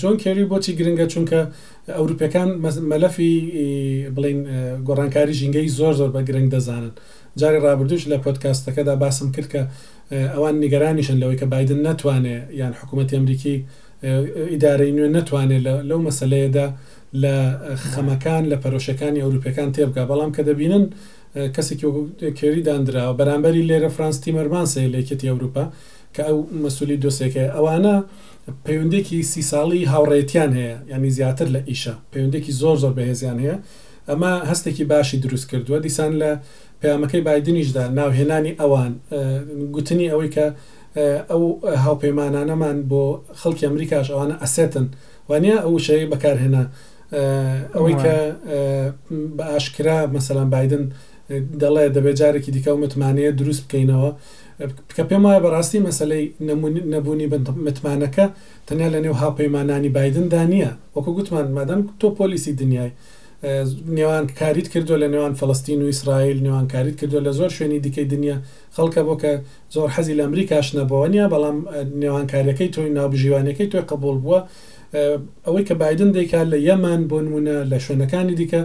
جۆن 0.00 0.16
کێری 0.22 0.44
بۆچی 0.52 0.72
گرنگە 0.78 1.06
چونکە 1.12 1.40
ئەوروپەکان 1.96 2.50
مەلەفی 2.90 3.34
بڵین 4.16 4.38
گۆڕانکاری 4.86 5.34
ژینگەی 5.40 5.68
زۆر 5.78 5.92
زۆر 6.00 6.10
بە 6.14 6.20
گرنگ 6.28 6.48
دەزانن 6.54 6.92
جاری 7.40 7.60
ڕابردوش 7.66 8.02
لە 8.10 8.16
پۆتکاستەکەدا 8.24 8.94
باسم 9.02 9.28
کرد 9.34 9.48
کە 9.52 9.60
ئەوان 10.34 10.54
نیگەرانیشن 10.64 11.16
لەوەی 11.22 11.38
کە 11.40 11.46
بادن 11.52 11.80
ناتوانێت 11.86 12.44
یان 12.60 12.72
حکوومەت 12.80 13.08
ئەمریکی 13.14 13.56
ئیدارەی 14.08 14.92
نوێ 14.96 15.08
نەتوانێت 15.16 15.62
لەو 15.90 16.00
مەسلەیەدا 16.08 16.66
لە 17.22 17.34
خەمەکان 17.92 18.42
لە 18.50 18.56
پەرۆشەکانی 18.62 19.22
ئەوروپیەکان 19.24 19.68
تێبگا 19.76 20.02
بەڵام 20.10 20.30
کە 20.36 20.42
دەبینن 20.48 20.84
کەسێکی 21.54 21.86
کێری 22.38 22.62
دانراوە 22.68 23.12
بەرامبەری 23.18 23.62
لێرە 23.70 23.90
فرانستی 23.96 24.30
مەرمانسە 24.36 24.80
لەکێتی 24.94 25.26
ئەوروپا 25.30 25.64
کە 26.14 26.22
ئەو 26.28 26.38
مەسولی 26.64 26.98
دۆسێکە 27.04 27.44
ئەوانە 27.56 27.96
پەیوەندێکی 28.66 29.18
سی 29.30 29.42
ساڵی 29.50 29.80
هاوڕێتیان 29.92 30.50
هەیە 30.58 30.74
ینی 30.92 31.10
زیاتر 31.16 31.48
لە 31.54 31.60
ئیشە 31.70 31.94
پەیوەندێکی 32.12 32.52
زۆر 32.60 32.76
زۆر 32.82 32.92
بەهێزیان 32.98 33.38
هەیە 33.44 33.56
ئەمە 34.10 34.32
هەستێکی 34.50 34.84
باشی 34.92 35.18
دروست 35.24 35.46
کردووە 35.50 35.78
دیسان 35.84 36.12
لە 36.22 36.30
پەیامەکەی 36.80 37.22
بادنیشدا 37.26 37.84
ناوهێنانی 37.98 38.52
ئەوان 38.60 38.92
گوتنی 39.74 40.08
ئەوەی 40.12 40.30
کە 40.36 40.44
ئەو 41.30 41.42
هاوپەیمانانەمان 41.86 42.76
بۆ 42.90 43.02
خەڵکی 43.40 43.64
ئەمریکاش 43.68 44.06
ئەوانە 44.12 44.36
ئەسێتن 44.42 44.86
وانە 45.30 45.54
ئەو 45.64 45.74
شەیە 45.86 46.06
بەکارهێنا 46.12 46.64
ئەوەی 47.74 47.96
کە 48.02 48.16
بە 49.36 49.44
ئاشکرا 49.52 49.98
مەسەلام 50.16 50.48
بادن 50.54 50.84
دەڵێ 51.62 51.84
دەبێت 51.96 52.16
جارێکی 52.20 52.50
دیکە 52.54 52.70
و 52.72 52.80
متمانەیە 52.84 53.30
دروست 53.40 53.62
بکەینەوە 53.66 54.10
کە 54.96 55.02
پێم 55.08 55.22
وایە 55.26 55.40
بەڕاستی 55.44 55.84
مەسلەی 55.88 56.24
نەبوونی 56.92 57.26
متمانەکە 57.66 58.26
تەنیا 58.66 58.88
لە 58.94 58.98
نێو 59.04 59.14
هاپەیمانانی 59.22 59.90
بادن 59.98 60.26
دانیە 60.34 60.70
وەکو 60.94 61.10
گوتمان 61.16 61.46
مادەم 61.58 61.80
تۆ 62.00 62.06
پۆلیسی 62.18 62.52
دنیای 62.60 62.90
نێوان 63.96 64.26
کاریت 64.40 64.68
کردو 64.72 64.94
لە 65.02 65.06
نێوان 65.14 65.32
فلستین 65.40 65.80
و 65.84 65.86
ئیسرائیل 65.92 66.36
نێوان 66.46 66.66
کاریت 66.72 66.96
کردو 67.00 67.18
لە 67.26 67.30
زۆر 67.38 67.50
شوێنی 67.56 67.78
دیکەی 67.86 68.06
دنیا 68.12 68.36
خەڵکە 68.76 69.02
بۆکە 69.08 69.32
زۆر 69.74 69.88
حەزی 69.96 70.14
لە 70.18 70.22
ئەمریکاش 70.26 70.66
نەبەوە 70.78 71.06
نیە 71.14 71.26
بەڵام 71.32 71.58
نێوان 72.02 72.26
کاریەکەی 72.32 72.68
تۆی 72.74 72.90
ناوبژیوانەکەی 72.98 73.68
تۆی 73.72 73.84
قبول 73.90 74.16
بووە 74.24 74.40
ئەوەی 75.46 75.64
کە 75.68 75.74
بادن 75.82 76.10
دەیکات 76.16 76.46
لە 76.52 76.58
یەمان 76.68 77.00
بۆ 77.10 77.18
نمونە 77.26 77.56
لە 77.72 77.78
شوێنەکانی 77.86 78.34
دیکە 78.40 78.62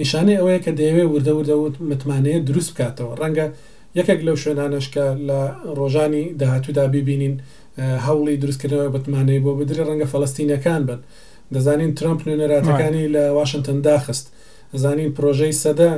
نیشانەی 0.00 0.38
ئەوەیە 0.40 0.60
کە 0.64 0.72
دەیەوێ 0.78 1.04
وردە 1.12 1.32
وردەوت 1.38 1.74
متمانەیە 1.90 2.38
دروست 2.48 2.70
بکاتەوە 2.74 3.12
ڕەنگە 3.20 3.46
یەکێک 3.98 4.20
لەو 4.26 4.36
شوێنانشکە 4.44 5.04
لە 5.28 5.40
ڕۆژانی 5.78 6.24
داهاتوودا 6.40 6.84
بیبینین 6.94 7.34
هەوڵی 8.06 8.36
دروستکردنەوە 8.42 8.88
بتمانەی 8.94 9.40
بۆ 9.44 9.50
بدرێ 9.60 9.82
ڕەنگە 9.88 10.06
فلستینەکان 10.12 10.82
بن. 10.88 11.00
دەزانین 11.52 11.92
ترمپ 11.98 12.20
نوێنەراتەکانی 12.26 13.06
لە 13.14 13.22
واشنگتن 13.38 13.80
داخست 13.80 14.26
زانین 14.82 15.12
پرۆژەی 15.16 15.54
سەدە 15.64 15.90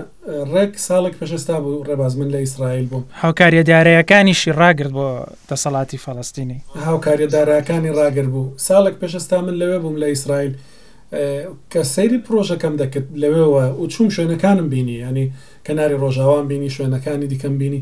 ڕێک 0.52 0.72
ساڵێک 0.88 1.14
پێشستا 1.20 1.56
بوو 1.64 1.84
ڕێباز 1.88 2.14
من 2.18 2.28
لە 2.34 2.38
ئیسرائیل 2.44 2.86
بووم 2.90 3.04
هاوکاریە 3.22 3.62
دارایەکانیشی 3.70 4.50
ڕاگرت 4.60 4.92
بۆ 4.98 5.08
دەسەڵاتی 5.50 5.98
فەڵستینی 6.04 6.58
هاوکاریە 6.86 7.28
دارایەکانی 7.36 7.92
ڕاگر 7.98 8.26
بوو 8.32 8.52
ساڵێک 8.68 8.94
پێشستا 9.00 9.36
من 9.46 9.54
لەوێ 9.60 9.78
بووم 9.82 9.96
لە 10.02 10.06
ئیسرائیل 10.14 10.54
کە 11.72 11.82
سەیری 11.94 12.18
پرۆژەکەم 12.26 12.74
دەکرد 12.80 13.06
لەوێەوە 13.22 13.64
و 13.80 13.86
چوم 13.94 14.08
شوێنەکانم 14.16 14.68
بینی 14.72 14.96
ینی 15.06 15.26
کەناری 15.66 15.96
ڕۆژاوان 16.02 16.44
بینی 16.50 16.70
شوێنەکانی 16.76 17.26
دیکەم 17.32 17.54
بینی 17.60 17.80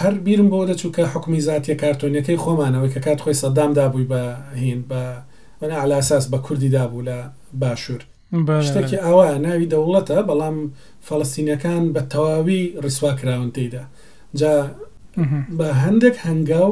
هەر 0.00 0.14
بیرم 0.26 0.48
بۆ 0.52 0.58
دەچوو 0.70 0.94
کە 0.96 1.00
حکومی 1.14 1.40
زیاتیە 1.46 1.74
کارتۆنیەکەی 1.82 2.38
خۆمانەوەی 2.44 2.92
کە 2.94 3.00
کات 3.06 3.18
خۆی 3.24 3.36
سەدام 3.42 3.70
دابووی 3.78 4.06
بە 4.12 4.20
هین 4.60 4.80
بە 4.90 5.02
من 5.62 5.70
على 5.70 5.94
ئاساس 5.94 6.26
بە 6.28 6.36
کوردی 6.38 6.68
دابوو 6.68 7.02
لە 7.04 7.30
باشوور 7.52 8.00
شتێکی 8.62 8.94
ئاوا 8.94 9.38
ناوی 9.38 9.68
دەوڵەتە 9.70 10.22
بەڵام 10.28 10.58
فەڵستینەکان 11.02 11.92
بە 11.94 12.00
تەواوی 12.14 12.72
ڕیسوا 12.84 13.12
کراون 13.22 13.52
تێدا 13.54 13.82
جا 14.34 14.70
بە 15.58 15.66
هەندێک 15.84 16.16
هەنگاو 16.26 16.70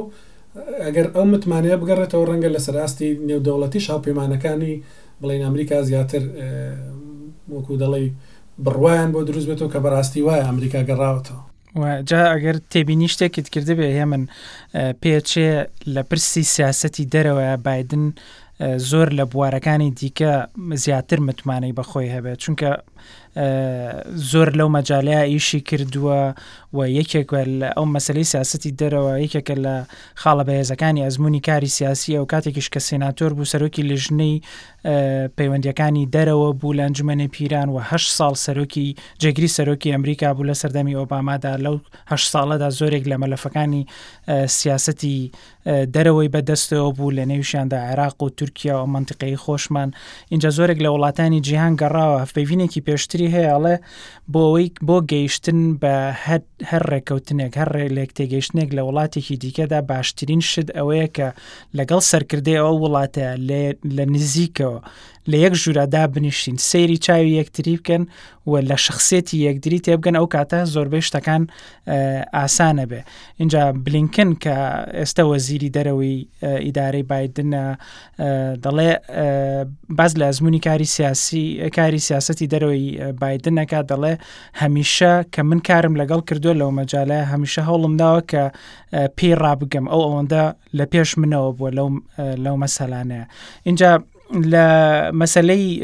ئەگەر 0.84 1.06
ئەو 1.14 1.24
متمانەیە 1.32 1.76
بگەڕێتەوە 1.82 2.24
ڕەنگە 2.28 2.48
لە 2.54 2.58
سەراستی 2.66 3.10
نێودەوڵەتی 3.28 3.84
شاپەیمانەکانی 3.86 4.74
بڵین 5.22 5.42
ئەمریکا 5.46 5.80
زیاتر 5.88 6.22
وەکو 7.52 7.74
دەڵی 7.82 8.06
بڕوایان 8.64 9.10
بۆ 9.12 9.20
دروست 9.28 9.48
بێتەوە 9.50 9.68
کە 9.74 9.78
بەڕاستی 9.84 10.22
وایە 10.26 10.44
ئەمریکا 10.48 10.82
گەڕاوەتەوە 10.88 11.42
جا 12.10 12.20
ئەگەر 12.32 12.56
تێبینی 12.70 13.08
شتێکت 13.14 13.46
کردبێ 13.54 13.88
هێمن 13.98 14.24
پێچێ 15.02 15.50
لە 15.94 16.02
پرسی 16.10 16.42
سیاسەتی 16.56 17.08
دەرەوەە 17.14 17.54
بادن 17.66 18.04
زۆر 18.90 19.08
لە 19.18 19.24
بوارەکانی 19.32 19.90
دیکە 20.00 20.32
زیاتر 20.84 21.18
متمانەی 21.28 21.72
بەخۆی 21.78 22.12
هەبێت 22.14 22.38
چونکە 22.44 22.70
زۆر 24.30 24.50
لەو 24.58 24.68
مەجاالەیە 24.76 25.22
ئیشی 25.32 25.60
کردووە 25.70 26.20
و 26.74 26.78
یەکێک 27.00 27.28
ئەو 27.76 27.86
مەسلەی 27.96 28.26
سیاستی 28.32 28.74
دەرەوە 28.80 29.12
یەکێکە 29.24 29.56
لە 29.64 29.74
خاڵە 30.20 30.44
بەهێزەکانی 30.48 31.02
ئەزمموی 31.06 31.40
کاری 31.46 31.66
سیاسی 31.76 32.16
ئەو 32.18 32.24
کاتێکیش 32.32 32.68
کە 32.74 32.80
سێناتۆر 32.88 33.30
بوو 33.36 33.44
سەرۆکی 33.52 33.82
لژنەی 33.90 34.36
پەیوەندیەکانی 35.38 36.04
دەرەوە 36.14 36.50
بوو 36.60 36.76
لە 36.78 36.82
ئەنجومێنی 36.86 37.28
پیران 37.34 37.68
و 37.70 37.78
هە 37.88 37.98
ساڵ 38.18 38.34
سەرۆکی 38.46 38.96
جێگری 39.22 39.48
سەرۆکی 39.56 39.88
ئەمریکا 39.96 40.30
بوو 40.36 40.48
لە 40.50 40.54
سەردەمی 40.62 40.94
ئۆبامادا 41.00 41.54
لەوه 41.64 41.80
ساڵەدا 42.32 42.68
زۆرێک 42.78 43.04
لە 43.10 43.16
مەلەفەکانی 43.22 43.82
سیاستی 44.56 45.30
دەرەوەی 45.94 46.30
بەدەستەوە 46.34 46.90
بوو 46.96 47.10
لە 47.18 47.24
نێوشیاندا 47.30 47.78
عێراق 47.88 48.16
و 48.24 48.28
تورکیا 48.38 48.76
و 48.82 48.86
منطقەی 48.94 49.36
خۆشمان 49.44 49.88
اینجا 50.32 50.50
زۆرێک 50.56 50.78
لە 50.84 50.88
وڵاتانی 50.94 51.40
جیهان 51.46 51.74
گەڕاوە 51.80 52.16
هەفپەیینێکی 52.24 52.80
پێشتر 52.86 53.17
تری 53.18 53.28
هەیەڵێ 53.36 53.74
بۆەوەی 54.32 54.68
بۆ 54.86 54.96
گەیشتن 55.10 55.60
بە 55.82 55.94
هەر 56.70 56.82
ڕێککەوتنێک 56.90 57.52
هەر 57.60 57.68
ڕێلێک 57.76 58.10
تێگەیشتنێک 58.18 58.70
لە 58.76 58.82
وڵاتێکی 58.88 59.36
دیکەدا 59.44 59.80
باشترین 59.90 60.40
شت 60.50 60.68
ئەوەیە 60.76 61.06
کە 61.16 61.28
لەگەڵ 61.78 62.00
سەرکردی 62.10 62.58
ئەو 62.62 62.74
وڵاتە 62.84 63.26
لە 63.96 64.04
نزیکەوە 64.14 64.78
لە 65.32 65.36
یەک 65.44 65.54
ژورادا 65.62 66.06
بنیشتین 66.16 66.56
سەیری 66.70 66.98
چاوی 67.06 67.36
یەکتری 67.40 67.72
بکەن 67.78 68.02
و 68.46 68.60
لە 68.68 68.76
شخصێتی 68.86 69.36
یەکدری 69.48 69.80
تێبگەن 69.86 70.16
ئەو 70.18 70.26
کاتە 70.34 70.60
زۆربەی 70.74 71.02
شتەکان 71.08 71.42
ئاسانە 72.38 72.84
بێ 72.90 73.00
اینجا 73.40 73.64
بلینکن 73.84 74.30
کە 74.44 74.56
ئێستا 74.98 75.22
وەزیری 75.30 75.70
دەرەوەی 75.76 76.16
ئیدارەی 76.64 77.04
بادنە 77.10 77.64
دەڵێ 78.64 78.90
باز 79.98 80.12
لە 80.20 80.24
ئەزمموی 80.28 80.60
کاری 80.66 80.84
سیاسی 80.94 81.68
کاری 81.76 81.98
سیاستی 82.06 82.46
دەرەوەی 82.52 82.84
بادن 83.22 83.54
نەکات 83.62 83.84
دەڵێ 83.92 84.14
هەمیشە 84.62 85.12
کە 85.34 85.40
من 85.50 85.60
کارم 85.68 85.94
لەگەڵ 86.00 86.20
کردووە 86.28 86.54
لەو 86.60 86.70
مەجاالە 86.80 87.18
هەمیشە 87.32 87.62
هەوڵم 87.68 87.94
داوە 88.02 88.20
کە 88.30 88.42
پێی 89.18 89.34
ڕابگەم 89.44 89.86
ئەو 89.92 90.00
ئەوەندە 90.06 90.44
لە 90.78 90.84
پێش 90.92 91.10
منەوە 91.20 91.50
بووە 91.58 91.70
لەو 92.44 92.54
مەسەلانەیە 92.62 93.24
اینجا 93.68 93.92
لمثلي 94.34 95.80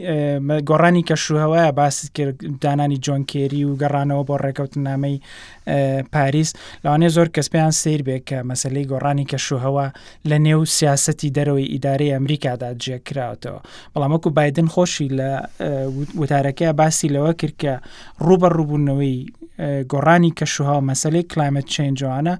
گۆڕانی 0.00 1.02
کەشوهوایە 1.08 1.72
باس 1.76 1.98
کرد 2.14 2.44
دانانی 2.62 2.96
جۆن 3.04 3.22
کێری 3.30 3.64
و 3.64 3.76
گەڕانەوە 3.80 4.22
بۆ 4.28 4.36
ڕێکەوتن 4.44 4.78
نامەی 4.88 5.16
پاریس 6.12 6.50
لەوانێ 6.84 7.08
زۆر 7.16 7.28
کەسپیان 7.34 7.72
سیر 7.80 8.00
بێ 8.06 8.18
کە 8.28 8.38
مەسلەی 8.50 8.86
گۆڕانی 8.90 9.26
کەشوهەوە 9.30 9.86
لە 10.30 10.36
نێو 10.46 10.62
سیاستی 10.76 11.32
دەرەوەی 11.36 11.70
ئیدارەی 11.74 12.12
ئەمریکادا 12.14 12.70
جێکراوەتەوە 12.82 13.60
بەڵامەکو 13.94 14.28
بادن 14.38 14.68
خۆشی 14.74 15.08
لە 15.18 15.30
وتارەکەی 16.20 16.72
باسی 16.80 17.08
لەوە 17.14 17.32
کرد 17.40 17.54
کە 17.62 17.72
ڕوبە 18.26 18.48
ڕووبوونەوەی 18.56 19.16
گۆڕانی 19.92 20.32
کەشوها 20.38 20.76
مەسلەی 20.88 21.26
کلایمت 21.32 21.66
چێنجوانە 21.74 22.34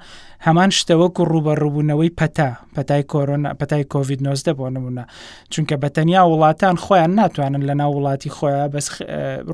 هەمان 0.47 0.71
شتەوەکو 0.79 1.23
ڕوبە 1.33 1.53
ڕووبوونەوەی 1.63 2.15
پەتا 2.19 2.51
پەتای 2.75 3.03
کۆرۆنا 3.13 3.51
پەتای 3.61 3.85
کۆVید 3.93 4.21
19 4.27 4.55
بۆ 4.59 4.67
نمونە 4.77 5.05
چونکە 5.53 5.75
بەتەنیا 5.83 6.23
وڵاتان 6.31 6.77
خۆیان 6.85 7.11
ناتوان 7.19 7.48
بتوانن 7.49 7.67
لە 7.67 7.73
ناو 7.75 7.93
وڵاتی 7.97 8.29
خۆیان 8.37 8.69
بەس 8.73 8.87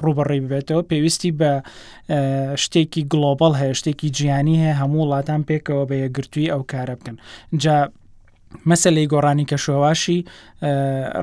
ڕوبڕێ 0.03 0.41
ببێتەوە 0.45 0.83
پێویستی 0.91 1.33
بە 1.41 1.51
شتێکی 2.63 3.03
گلۆبال 3.13 3.53
هەیە 3.61 3.75
شتێکی 3.81 4.09
جیانی 4.17 4.57
هەیە 4.63 4.75
هەموو 4.81 5.03
وڵاتان 5.07 5.43
پێکەوە 5.51 5.85
بە 5.91 5.95
یەگرتووی 6.05 6.51
ئەو 6.53 6.63
کارە 6.73 6.95
بکەن 6.99 7.17
جا 7.63 7.79
مەسلەی 8.69 9.09
گۆڕانی 9.13 9.47
کەشوەواشی 9.51 10.19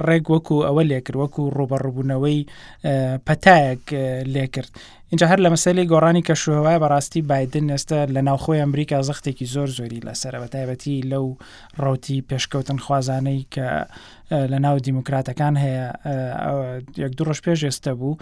ڕێک 0.08 0.26
وەکو 0.34 0.58
ئەوە 0.68 0.84
لێکرد 0.92 1.18
وەکو 1.24 1.42
ڕوبەڕبوونەوەی 1.58 2.40
پەتایەک 3.28 3.84
لێکرد 4.36 4.72
اینجا 5.12 5.28
هەر 5.32 5.40
لە 5.46 5.50
مەسلی 5.54 5.86
گۆڕانی 5.94 6.24
کەشوهوای 6.28 6.80
بەڕاستی 6.84 7.22
بادن 7.30 7.72
ئێستا 7.76 8.00
لە 8.16 8.22
ناوخۆی 8.28 8.62
ئەمریکا 8.64 9.00
زەختێکی 9.10 9.46
زۆر 9.54 9.70
زۆری 9.78 10.06
لەسەرەوە 10.08 10.48
تایبەتی 10.54 11.06
لەو 11.12 11.26
ڕوتی 11.84 12.24
پێشکەوتن 12.30 12.78
خوازانەی 12.86 13.48
کە 13.54 13.68
لە 14.52 14.58
ناو 14.66 14.78
دیموکراتەکان 14.88 15.54
هەیە 15.64 15.86
یەک 17.04 17.12
دو 17.18 17.24
ڕۆژ 17.28 17.40
پێش 17.46 17.60
ئێستا 17.66 17.94
بوو 18.00 18.18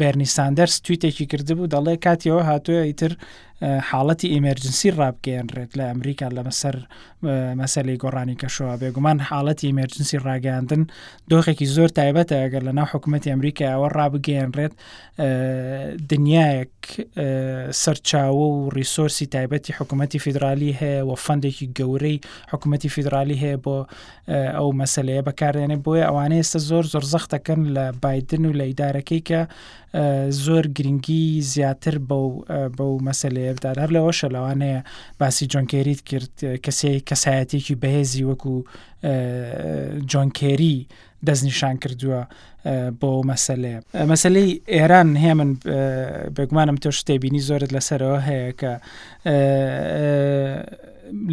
بەرنی 0.00 0.28
ساندەرس 0.36 0.74
تویتێکی 0.84 1.26
کردبوو 1.32 1.70
دەڵێ 1.74 1.94
کاتیەوە 2.06 2.42
هاتووە 2.50 2.82
ئیتر 2.88 3.12
حاڵەتی 3.90 4.26
ئیمەرجنسی 4.34 4.90
ڕابگەێنرێت 5.00 5.72
لە 5.78 5.84
ئەمریکا 5.90 6.26
لە 6.36 6.42
مەسەر 6.48 6.76
مەسەلی 7.60 8.00
گۆڕانی 8.02 8.36
کەشەوە 8.42 8.74
بێگومان 8.82 9.18
حاڵەتی 9.30 9.64
ئیمەرجنسی 9.70 10.18
ڕاگەاندن 10.26 10.82
دۆخێکی 11.30 11.66
زۆر 11.76 11.90
تایبەتە 11.98 12.36
ئەگەر 12.42 12.62
لە 12.68 12.72
ناو 12.78 12.86
حکوومەتتی 12.92 13.30
ئەمریکا 13.34 13.64
ئەوە 13.72 13.88
ڕابگەێنرێت 13.96 14.74
دنیایەک 16.10 16.72
سەرچاوە 17.82 18.46
و 18.54 18.70
ریسۆرسی 18.78 19.26
تایبەتی 19.34 19.72
حکوومەتتی 19.78 20.18
فیدرالی 20.24 20.72
هەیە 20.78 21.02
و 21.10 21.14
فەندێکی 21.26 21.66
گەورەی 21.78 22.18
حکوومەتتی 22.52 22.88
فیدرالی 22.94 23.40
هەیە 23.44 23.58
بۆ 23.64 23.76
ئەو 24.56 24.68
مەسلەیە 24.82 25.22
بەکارێنێ 25.28 25.76
بۆیە 25.84 26.04
ئەوانەیە 26.08 26.40
ئێستا 26.42 26.58
زۆر 26.68 26.84
زۆر 26.92 27.04
زەختەکەن 27.14 27.60
لە 27.76 27.86
بادن 28.02 28.44
و 28.46 28.56
لە 28.60 28.64
ئیدارەکەی 28.70 29.22
کە 29.28 29.40
زۆر 30.44 30.64
گرنگی 30.76 31.24
زیاتر 31.52 31.96
بەو 32.78 32.92
مەسلەیەدار 33.08 33.76
هەر 33.82 33.90
لەەوە 33.96 34.12
شەلەوانەیە 34.20 34.80
باسی 35.20 35.44
جۆنکێریت 35.52 36.00
کرد 36.08 36.34
کەسێک 36.64 37.02
کەسایەتێکی 37.10 37.74
بەهێزی 37.82 38.26
وەکو 38.28 38.54
جۆنکێری 40.10 40.78
دەستنیشان 41.24 41.76
کردووە 41.82 42.20
بۆ 43.00 43.10
مەسلەیە 43.30 43.78
مەسلەی 44.12 44.50
ئێران 44.74 45.08
هەیە 45.22 45.34
من 45.40 45.50
بگومانم 46.36 46.76
تۆ 46.84 46.88
شتێبینی 46.98 47.42
زۆرت 47.48 47.70
لەسەرەوە 47.76 48.18
هەیە 48.28 48.50
کە 48.60 48.72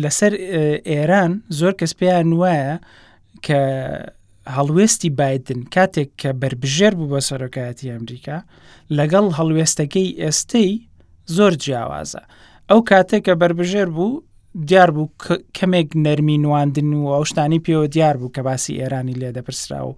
لەسەر 0.04 0.32
ئێران 0.90 1.32
زۆر 1.60 1.74
کەس 1.80 1.92
پێیان 2.00 2.28
وایە 2.42 2.74
کە 3.46 3.62
هەڵوێستی 4.56 5.10
بادن 5.20 5.62
کاتێک 5.76 6.10
کە 6.22 6.30
بربژێر 6.42 6.94
بوو 6.98 7.10
بە 7.14 7.20
سەرۆکایەتی 7.30 7.92
ئەمریکا 7.96 8.38
لەگەڵ 8.98 9.26
هەڵوێستەکەی 9.38 10.08
ئێستەی 10.24 10.72
زۆر 11.36 11.54
جیاوازە 11.64 12.24
ئەو 12.70 12.80
کاتێک 12.92 13.22
کە 13.28 13.34
بربژێر 13.42 13.90
بوو 13.96 14.12
دیار 14.68 14.90
بوو 14.96 15.10
کەمێک 15.58 15.88
نەرمی 16.06 16.38
نواندن 16.44 16.90
و 17.06 17.12
ئەو 17.20 17.24
شتانی 17.30 17.60
پێوە 17.66 17.88
دیار 17.94 18.16
بوو 18.22 18.32
کە 18.38 18.40
باسی 18.48 18.78
ئێرانی 18.80 19.14
لێ 19.22 19.30
دەپرسرا 19.38 19.82
و 19.88 19.96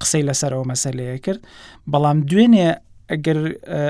قسەی 0.00 0.24
لەسەرەوە 0.28 0.66
مەسەلەیە 0.72 1.18
کرد 1.24 1.40
بەڵام 1.92 2.18
دوێنێ 2.30 2.70
ئەگەر 3.12 3.38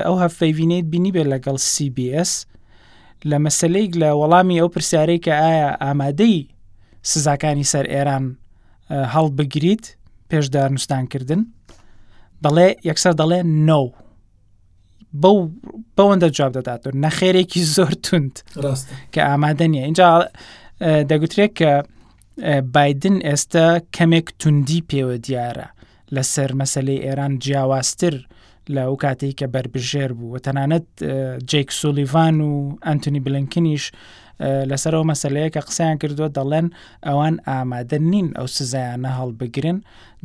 ئەو 0.05 0.15
هەفەیڤینێت 0.23 0.85
بینی 0.91 1.11
بێت 1.15 1.27
لەگەڵ 1.33 1.57
CBS 1.73 2.31
لە 3.29 3.37
مەسلەیەک 3.45 3.91
لە 4.01 4.09
وەڵامی 4.19 4.59
ئەو 4.59 4.69
پرسیارەی 4.75 5.19
کە 5.25 5.33
ئایا 5.43 5.69
ئامادەی 5.83 6.35
سزاکانی 7.11 7.63
سەر 7.71 7.85
ئێران 7.93 8.25
هەڵ 9.13 9.27
بگریت 9.37 9.83
پێش 10.29 10.45
دانوستانکردن 10.55 11.41
دەڵێ 12.43 12.67
یەکسەر 12.89 13.13
دەڵێ 13.21 13.39
نو. 13.67 13.83
No. 13.91 14.08
بەو 15.13 15.51
بەوەندە 15.97 16.29
جواب 16.37 16.51
دەداتۆر 16.57 16.91
نەخێرێکی 17.03 17.61
زۆر 17.75 17.93
تونند 18.05 18.37
کە 19.13 19.21
ئامادە 19.29 19.65
نیە 19.73 19.83
اینجا 19.89 20.11
دەگوترێت 21.09 21.51
کە 21.59 21.71
بادن 22.73 23.15
ئێستا 23.27 23.67
کەمێک 23.95 24.27
توندی 24.39 24.83
پێوە 24.89 25.15
دیارە 25.27 25.67
لەسەر 26.15 26.51
مەسلەی 26.61 26.99
ئێران 27.05 27.33
جیاوازتر 27.43 28.15
لە 28.73 28.81
ئەو 28.87 28.95
کاتێک 29.03 29.33
کە 29.39 29.45
بربژێر 29.53 30.11
بوو 30.17 30.35
و 30.35 30.37
تەنانەت 30.45 30.85
جێک 31.51 31.69
سولیڤان 31.79 32.35
و 32.49 32.77
ئەتونی 32.87 33.21
بلنکنیش 33.25 33.83
لەسەرەوە 34.69 35.05
مەسلەیە 35.11 35.49
کە 35.55 35.61
قسەیان 35.67 35.97
کردووە 36.01 36.29
دەڵێن 36.37 36.67
ئەوان 37.07 37.35
ئامادە 37.47 37.97
نین 38.11 38.27
ئەو 38.37 38.47
سزایانە 38.57 39.11
هەڵ 39.17 39.29
بگرن 39.39 39.77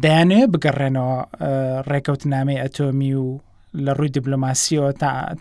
دەیانوێ 0.02 0.44
بگەڕێنەوە 0.52 1.16
ڕێکەوتنامەی 1.90 2.60
ئەتۆمی 2.64 3.14
و 3.24 3.28
لە 3.84 3.92
ڕووی 3.98 4.08
دیبلۆماسیەوە 4.16 4.90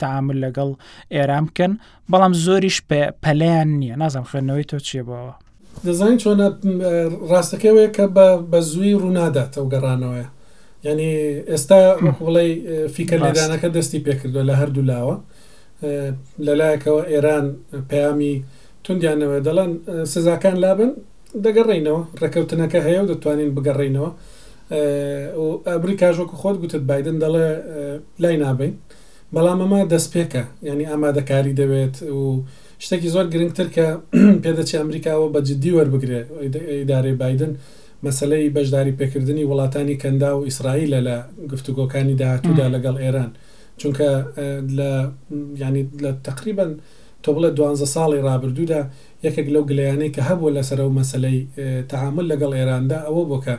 تعامل 0.01 0.37
لەگەڵ 0.45 0.69
ئێرام 1.13 1.45
بکەن 1.49 1.71
بەڵام 2.11 2.33
زۆریش 2.45 2.77
پەلیان 3.23 3.69
نییە 3.81 3.95
نازم 4.01 4.23
خوێنەوەی 4.29 4.65
تۆ 4.71 4.77
چیە 4.87 5.03
بەوە 5.09 5.33
دەزانین 5.85 6.17
چۆنە 6.23 6.47
ڕاستەکەوەیە 7.31 7.89
کە 7.95 8.05
بە 8.51 8.59
زووی 8.71 8.99
ڕوونادات 9.01 9.51
ئەو 9.57 9.65
گەڕانەوەە 9.73 10.25
ینی 10.87 11.11
ئێستا 11.51 11.79
بڵێ 12.25 12.45
فیکە 12.95 13.15
لەدانەکە 13.23 13.67
دەستی 13.75 14.03
پێکردووە 14.05 14.43
لە 14.49 14.53
هەردوو 14.61 14.89
لاوە 14.91 15.15
لەلایەکەوە 16.45 17.01
ئێران 17.11 17.45
پەیامی 17.89 18.35
توندیانەوە 18.83 19.37
دەڵەن 19.47 19.71
سزاکان 20.13 20.55
لابن 20.63 20.91
دەگەڕینەوە 21.45 22.01
ڕێکەوتنەکە 22.21 22.79
هەیە 22.85 22.99
و 23.03 23.09
دەتوانین 23.11 23.49
بگەڕینەوە 23.57 24.09
ئەمریکا 25.71 26.07
ژۆکە 26.17 26.35
خۆت 26.41 26.57
گوتت 26.61 26.83
بادن 26.89 27.17
دەڵێ 27.23 27.47
لای 28.23 28.35
نابین 28.43 28.73
بەڵام 29.35 29.59
ئەمە 29.63 29.79
دەستپێکە 29.93 30.43
ینی 30.69 30.85
ئامادەکاری 30.91 31.53
دەوێت 31.61 31.95
و 32.17 32.21
شتێکی 32.83 33.09
زۆر 33.15 33.25
گرنگتر 33.33 33.67
کە 33.75 33.85
پێدەچی 34.43 34.77
ئەمریکاوە 34.81 35.27
بە 35.33 35.39
جددی 35.47 35.71
وەربگرێ 35.77 36.21
ئیدارەی 36.79 37.15
بادن 37.21 37.51
مەسلەی 38.05 38.53
بەشداری 38.55 38.97
پێکردنی 38.99 39.47
وڵاتانی 39.49 39.99
کەندا 40.03 40.29
و 40.37 40.41
ئیسرائیلە 40.49 40.99
لە 41.07 41.15
گفتوگۆکانی 41.51 42.17
داهاتوودا 42.21 42.65
لەگەڵ 42.75 42.95
ئێران 43.03 43.31
چونکە 43.79 44.09
لە 44.77 44.91
ینی 45.63 45.83
لە 46.03 46.11
تقریبن 46.27 46.71
تۆ 47.23 47.29
بڵێ 47.35 47.49
12 47.49 47.87
ساڵی 47.95 48.19
رابرردوودا 48.27 48.81
یەکێک 49.25 49.47
لەو 49.53 49.63
گلیانەی 49.69 50.11
کە 50.15 50.21
هەبوو 50.29 50.53
لەسەر 50.57 50.79
و 50.87 50.91
مەسلەی 50.99 51.37
تەعامل 51.91 52.25
لەگەڵ 52.31 52.51
ئێراندا 52.57 52.97
ئەوە 53.07 53.23
بۆکە 53.31 53.55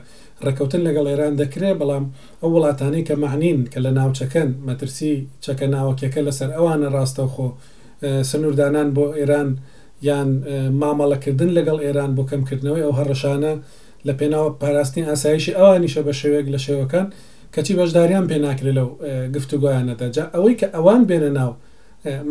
ڕێککەوتن 0.46 0.82
لەگەڵ 0.86 1.06
ئێران 1.10 1.34
دەکرێ 1.42 1.70
بەڵام 1.80 2.04
ئەو 2.40 2.48
وڵاتانی 2.54 3.02
کە 3.08 3.14
معنین 3.22 3.58
کە 3.72 3.78
لە 3.84 3.90
ناوچەکەن 3.98 4.50
مەترسی 4.68 5.14
چەکە 5.44 5.66
ناوەکیەکە 5.74 6.20
لەسەر 6.26 6.50
ئەوانە 6.56 6.88
ڕاستەوخۆ 6.96 7.48
سنووردانان 8.30 8.88
بۆ 8.96 9.04
ئێران 9.20 9.48
یان 10.08 10.28
مامەڵەکردن 10.80 11.50
لەگەڵ 11.58 11.78
ئێران 11.86 12.10
بۆ 12.16 12.22
کەمکردنەوەی 12.30 12.84
ئەو 12.86 12.92
هەڕەشانە 12.98 13.52
لە 14.06 14.12
پێناوە 14.18 14.50
پاراستنی 14.60 15.04
ئاسایشی 15.10 15.52
ئەوانیشە 15.58 16.00
بە 16.06 16.12
شێوێک 16.20 16.46
لە 16.54 16.58
شێوەکان 16.66 17.06
کەچی 17.54 17.74
بەشداریان 17.80 18.24
پێ 18.30 18.36
ناکرێت 18.46 18.74
لەو 18.78 18.88
گفتوگویانەداجا 19.34 20.24
ئەوەی 20.34 20.54
کە 20.60 20.66
ئەوان 20.76 21.02
بێنە 21.08 21.30
ناو 21.38 21.50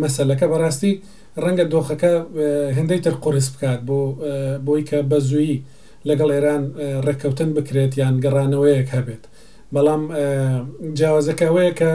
مەسلەکە 0.02 0.46
بەڕاستی 0.52 0.94
ڕەنگە 1.44 1.66
دۆخەکە 1.74 2.13
هەندەی 2.78 3.00
تر 3.06 3.16
قرس 3.24 3.48
بکات 3.54 3.80
بۆ 3.88 4.00
بۆی 4.66 4.84
کە 4.89 5.00
بە 5.10 5.18
زوویی 5.28 5.58
لەگەڵ 6.10 6.30
ئێران 6.36 6.63
ڕێککەوتن 7.06 7.50
بکرێت 7.58 7.94
یان 8.02 8.16
گەڕانەوەیەک 8.24 8.88
هەبێت 8.98 9.24
بەڵام 9.76 10.04
جیاوازەکەوەیە 10.98 11.74
کە 11.80 11.92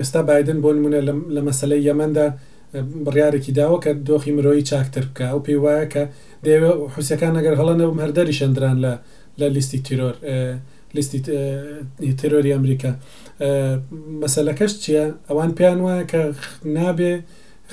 ئێستا 0.00 0.20
بادن 0.28 0.58
بۆ 0.64 0.70
نمونە 0.76 1.00
لە 1.36 1.40
مەسلەی 1.48 1.82
یەمەدا 1.88 2.26
بڕیارێکی 3.06 3.52
داوە 3.58 3.78
کە 3.84 3.90
دۆخی 4.08 4.32
مرۆی 4.36 4.62
چاکتر 4.70 5.04
بکە 5.10 5.24
ئەو 5.30 5.38
پێی 5.46 5.58
وایە 5.64 5.86
کە 5.92 6.02
دێوە 6.46 6.70
حوسەکان 6.94 7.34
ئەگەر 7.38 7.54
هەڵەنەوە 7.60 7.92
هەردەری 8.04 8.34
شەندران 8.40 8.76
لە 8.84 8.92
لە 9.40 9.46
لیستی 9.54 9.78
تیرۆر 9.86 10.14
لیستی 10.96 11.20
تیرۆری 12.20 12.54
ئەمریکا 12.56 12.92
مەسلەکەش 14.22 14.72
چییە 14.82 15.04
ئەوان 15.28 15.50
پێیان 15.58 15.78
وایە 15.84 16.04
کە 16.12 16.20
نابێ 16.76 17.14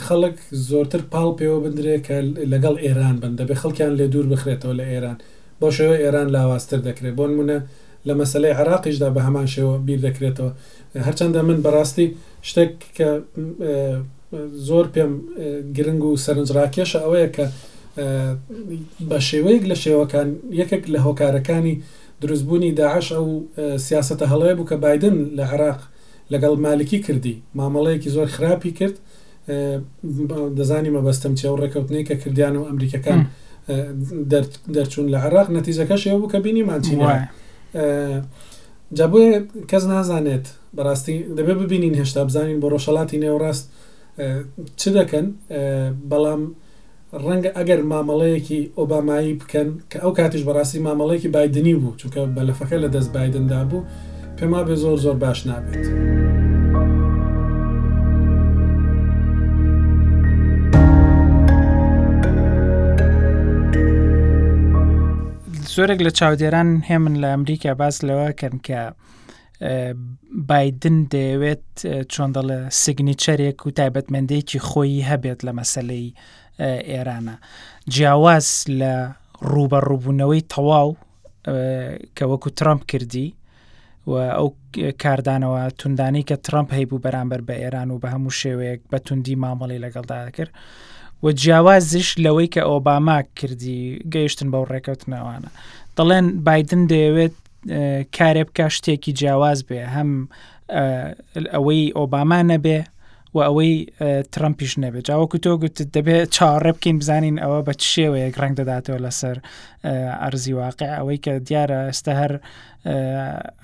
خەڵک 0.06 0.36
زۆرتر 0.70 1.02
پاڵ 1.14 1.28
پێوە 1.40 1.58
بدرێ 1.66 1.96
کە 2.06 2.18
لەگەڵ 2.54 2.76
ئێران 2.86 3.16
بن 3.22 3.34
دەبێ 3.40 3.56
خەڵکیان 3.62 3.94
لێ 4.00 4.06
دوور 4.14 4.26
بخرێتەوە 4.32 4.74
لە 4.80 4.86
ئێران 4.92 5.18
بۆ 5.60 5.68
شێوە 5.78 5.96
ئێران 6.04 6.28
لاوااستر 6.36 6.80
دەکرێت 6.88 7.14
بۆن 7.20 7.32
منە 7.40 7.58
لە 8.08 8.14
مەسلەی 8.20 8.54
عراقیشدا 8.60 9.10
بە 9.16 9.20
هەمان 9.28 9.48
شێوە 9.54 9.76
بیر 9.88 10.00
دەکرێتەوە 10.08 10.52
هەرچەندە 11.06 11.42
من 11.50 11.60
بەڕاستی 11.66 12.08
شتێک 12.50 12.74
کە 12.98 13.10
زۆر 14.68 14.86
پێم 14.96 15.12
گرنگ 15.76 16.04
و 16.10 16.18
سەرنجڕاکێشە 16.26 17.00
ئەوەیە 17.06 17.28
کە 17.36 17.46
بە 19.10 19.18
شێوەیەک 19.30 19.64
لە 19.72 19.76
شێوەکان 19.84 20.30
یەکێک 20.62 20.84
لە 20.94 21.00
هۆکارەکانی 21.06 21.76
دروستبوونی 22.22 22.72
داعش 22.80 23.08
ئەو 23.18 23.28
سیاستە 23.88 24.26
هەڵەیە 24.32 24.56
بوو 24.58 24.70
کە 24.72 24.76
بادن 24.84 25.18
لە 25.38 25.46
عراق 25.54 25.80
لەگەڵ 26.34 26.56
مالکی 26.66 27.00
کردی 27.06 27.36
مامەڵەیەکی 27.58 28.10
زۆر 28.16 28.28
خراپی 28.36 28.72
کرد 28.80 28.98
دەزانی 30.58 30.92
مەبەستم 30.96 31.34
چێ 31.40 31.46
و 31.52 31.58
ڕێکەوتنەی 31.62 32.06
کە 32.08 32.16
کردیان 32.24 32.56
و 32.58 32.68
ئەمریکەکان 32.70 33.20
دەرچوون 34.76 35.08
لە 35.14 35.18
عراق 35.28 35.48
نەتیزەکەش 35.58 36.02
ێ 36.10 36.14
بوو 36.20 36.32
کە 36.34 36.40
بینی 36.46 36.64
مانچی 36.70 36.96
وایە 37.02 37.24
جابێ 38.98 39.26
کەس 39.72 39.84
نازانێت 39.94 40.46
بەڕاستی 40.78 41.16
دەبێ 41.38 41.54
ببینین 41.62 41.94
هێشتا 42.02 42.22
بزانین 42.28 42.60
بۆ 42.62 42.68
ڕۆژەڵاتی 42.74 43.18
نێوڕاست 43.24 43.66
چ 44.80 44.82
دەکەن 44.98 45.26
بەڵام 46.12 46.42
ڕەنگە 47.24 47.50
ئەگەر 47.58 47.80
مامەڵەیەکی 47.92 48.62
ئۆبامایی 48.78 49.34
بکەن 49.42 49.70
کە 49.92 49.98
ئەو 50.04 50.12
کاتیش 50.20 50.44
بەڕاستی 50.50 50.80
مامەڵەیەکی 50.88 51.30
بایدنی 51.36 51.76
بوو 51.82 51.98
چونکە 52.00 52.20
بەلەفەکە 52.38 52.76
لە 52.84 52.90
دەست 52.96 53.10
بایدندا 53.16 53.60
بوو 53.70 53.88
پێما 54.38 54.62
بێ 54.68 54.76
زۆر 54.84 54.98
زۆر 55.06 55.16
باش 55.24 55.40
نابێت. 55.50 55.78
زۆرێک 65.80 66.02
لە 66.08 66.12
چاودێران 66.20 66.70
هێمن 66.89 67.15
لە 67.22 67.28
ئەمریکا 67.34 67.74
باس 67.82 67.98
لەوە 68.08 68.30
کەم 68.39 68.56
کە 68.68 68.82
بادن 70.50 70.98
دەیەوێت 71.13 71.68
چۆندە 72.13 72.42
لە 72.50 72.58
سگنیچەرێک 72.84 73.60
و 73.65 73.70
تایبەتمەندێکی 73.80 74.60
خۆی 74.70 75.06
هەبێت 75.10 75.39
لە 75.48 75.52
مەسلەی 75.60 76.08
ئێرانە 76.94 77.36
جیاواز 77.94 78.48
لە 78.80 78.94
ڕوبە 79.52 79.80
ڕووبوونەوەی 79.88 80.46
تەواو 80.54 80.89
کە 82.18 82.24
وەکو 82.32 82.50
ترامپ 82.60 82.82
کردی 82.92 83.30
و 84.08 84.13
ئەو 84.38 84.48
کاردانەوە 85.04 85.62
توندانی 85.80 86.24
کە 86.30 86.36
ترامپ 86.48 86.70
هەیبوو 86.78 87.04
بەرامبەر 87.06 87.42
بە 87.48 87.56
ئێران 87.63 87.88
و 87.92 88.00
بە 88.04 88.08
هەموو 88.13 88.38
شێوەیەک 88.42 88.82
بە 88.92 88.98
توندی 89.08 89.36
مامەڵی 89.44 89.84
لەگەڵدا 89.84 90.20
کرد 90.38 90.54
و 91.24 91.28
جیاوازش 91.40 92.10
لەوەی 92.24 92.50
کە 92.56 92.62
ئۆباما 92.70 93.18
کردی 93.40 93.82
گەیشتن 94.14 94.48
بەو 94.54 94.70
ڕێکەوتنەوانە 94.72 95.50
دەڵێن 95.98 96.26
بادن 96.48 96.82
دەیەوێت 96.92 97.36
کارێ 98.18 98.44
بکە 98.48 98.66
شتێکی 98.76 99.14
جیاواز 99.20 99.60
بێ 99.68 99.82
هەم 99.96 100.12
ئەوەی 101.54 101.84
ئۆباما 102.00 102.40
نەبێ 102.52 102.80
و 103.36 103.39
ئەوەی 103.46 103.72
ترمپیش 104.34 104.74
نەبێت 104.84 105.04
جاوەکو 105.10 105.38
تۆ 105.46 105.52
گوت 105.62 105.78
دەبێت 105.96 106.28
چاڕێ 106.36 106.72
بکەین 106.76 106.98
بزانین 107.02 107.36
ئەوە 107.44 107.60
بە 107.68 107.74
شێوەیەک 107.94 108.36
ڕنگ 108.42 108.56
دەداتەوە 108.60 109.00
لەسەر 109.06 109.38
ئەرزی 110.22 110.54
واقع 110.60 110.89
ئەوەی 110.98 111.20
کە 111.24 111.34
دیارە 111.48 111.80
ئێستا 111.89 112.13
هەر 112.22 112.34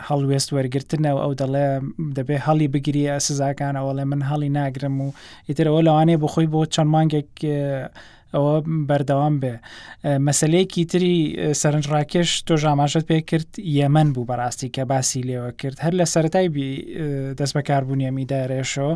هەڵوێست 0.07 0.49
وەرگرتنەوە 0.55 1.19
ئەو 1.23 1.33
دەڵێ 1.41 1.67
دەبێت 2.17 2.41
هەڵی 2.47 2.67
بگیری 2.73 3.03
سزاکان 3.27 3.75
ئەوڵێ 3.79 4.05
من 4.11 4.21
هەڵی 4.29 4.49
ناگرم 4.59 4.95
و 5.05 5.07
ئیترەوە 5.49 5.81
لەوانێ 5.87 6.15
بخۆی 6.23 6.49
بۆ 6.53 6.61
چەند 6.73 6.89
مانگێک 6.95 7.29
ئەوە 8.35 8.53
بەردەوام 8.89 9.35
بێ 9.43 9.55
مەسلەیەکی 10.27 10.83
تری 10.91 11.15
سەرنجڕاکێش 11.61 12.29
تۆ 12.47 12.53
ژاماژت 12.63 13.03
پێ 13.09 13.17
کرد 13.29 13.49
یەمەەن 13.79 14.09
بوو 14.13 14.27
بەڕاستی 14.29 14.69
کە 14.75 14.81
باسی 14.91 15.21
لێوە 15.27 15.49
کرد 15.59 15.77
هەر 15.85 15.93
لە 15.99 16.05
سەتای 16.13 16.47
دەست 17.39 17.53
بەکاربوونیەمی 17.57 18.27
دارێشەوە 18.31 18.93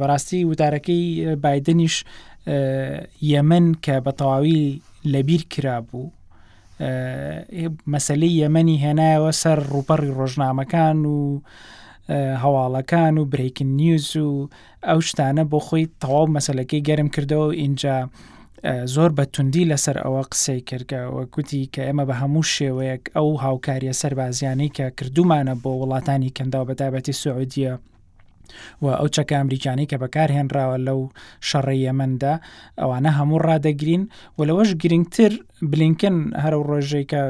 بەڕاستی 0.00 0.40
وتارەکەی 0.50 1.02
بادنیش 1.44 1.96
یەمن 3.32 3.66
کە 3.84 3.94
بە 4.04 4.12
تەواوی 4.18 4.62
لەبیر 5.12 5.42
کرابوو 5.52 6.06
مەسلەی 7.94 8.36
یەمەنی 8.42 8.80
هێنایەوە 8.84 9.30
سەر 9.42 9.58
ڕوپەڕی 9.74 10.14
ڕۆژنامەکان 10.18 10.98
و 11.14 11.20
هەواڵەکان 12.44 13.14
و 13.18 13.28
برێکن 13.32 13.68
نیوز 13.80 14.06
و 14.28 14.34
ئەو 14.88 15.00
شتانە 15.08 15.44
بۆ 15.52 15.58
خۆی 15.66 15.84
تەواو 16.02 16.26
مەسلەکەی 16.36 16.84
گەرم 16.88 17.08
کردەوە 17.14 17.48
اینجا 17.62 17.96
زۆر 18.94 19.10
بە 19.16 19.24
توندی 19.34 19.64
لەسەر 19.72 19.96
ئەوە 20.04 20.22
قسەی 20.32 20.60
کردکەوە 20.68 21.22
گوتی 21.34 21.62
کە 21.74 21.82
ئێمە 21.88 22.04
بە 22.08 22.14
هەموو 22.22 22.44
شێوەیەک 22.56 23.04
ئەو 23.16 23.28
هاوکاریە 23.44 23.94
سەربازیانەی 24.00 24.70
کە 24.76 24.86
کردومانە 24.98 25.54
بۆ 25.62 25.70
وڵاتانی 25.82 26.34
کەنداو 26.36 26.64
بەتابەتی 26.70 27.12
سعودیە 27.22 27.74
و 28.82 28.86
ئەو 28.98 29.08
چەکە 29.16 29.34
ئەمریکانی 29.38 29.88
کە 29.90 29.96
بەکارهێنراوە 30.02 30.76
لەو 30.86 31.00
شەڕی 31.48 31.78
یەمەدا 31.86 32.34
ئەوانە 32.80 33.10
هەموو 33.18 33.42
ڕدەگرین 33.48 34.02
و 34.36 34.40
لەوەش 34.48 34.70
گرنگتر 34.82 35.32
بلینکن 35.72 36.16
هەرو 36.42 36.62
ڕۆژێک 36.70 37.06
کە 37.12 37.20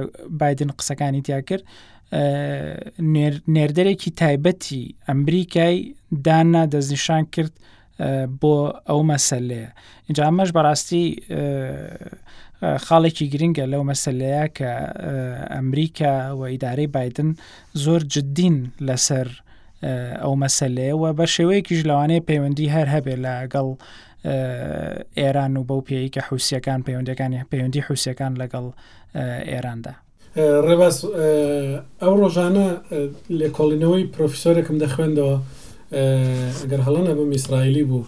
بادن 0.40 0.70
قسەکانی 0.78 1.22
تیا 1.26 1.40
کرد 1.48 1.64
نێردەرێکی 3.56 4.10
تایبەتی 4.20 4.82
ئەمریکای 5.08 5.76
دانا 6.26 6.62
دەستنیشان 6.72 7.24
کرد 7.34 7.54
بۆ 8.00 8.54
ئەو 8.88 9.00
مەسلەیە 9.10 9.68
اینجا 10.08 10.22
ئەمەش 10.28 10.50
بەڕاستی 10.56 11.06
خاڵێکی 12.86 13.26
گرنگە 13.32 13.64
لەو 13.72 13.82
مەسلەیە 13.90 14.44
کە 14.56 14.70
ئەمریکا 15.54 16.12
و 16.38 16.42
ئیدارەی 16.52 16.86
بادن 16.94 17.28
زۆر 17.84 18.00
جدین 18.12 18.56
لەسەر 18.86 19.28
ئەو 20.22 20.34
مەسلەیەوە 20.42 21.08
بە 21.18 21.26
شێوەیەکیش 21.36 21.80
لەوانەیە 21.88 22.26
پەیوەندی 22.28 22.72
هەر 22.74 22.86
هەبێ 22.94 23.14
لەگەڵ 23.26 23.68
ئێران 25.20 25.52
و 25.60 25.66
بەو 25.68 25.80
پێی 25.86 26.10
کە 26.14 26.20
حوسیەکان 26.28 26.80
پەیوەندەکانی 26.86 27.44
پەیوەندی 27.52 27.84
حوسەکان 27.88 28.32
لەگەڵ 28.40 28.66
ئێراندا. 29.50 29.92
ڕێباز 30.66 30.96
ئەو 32.02 32.12
ڕۆژانە 32.20 32.66
لێکۆڵینەوەی 33.40 34.04
پرۆفیسۆرێکم 34.14 34.76
دەخوێندەوە 34.84 35.36
ئەگەر 36.00 36.80
هەڵەنە 36.86 37.12
بم 37.18 37.30
ئیسرائیلی 37.38 37.84
بوو 37.90 38.02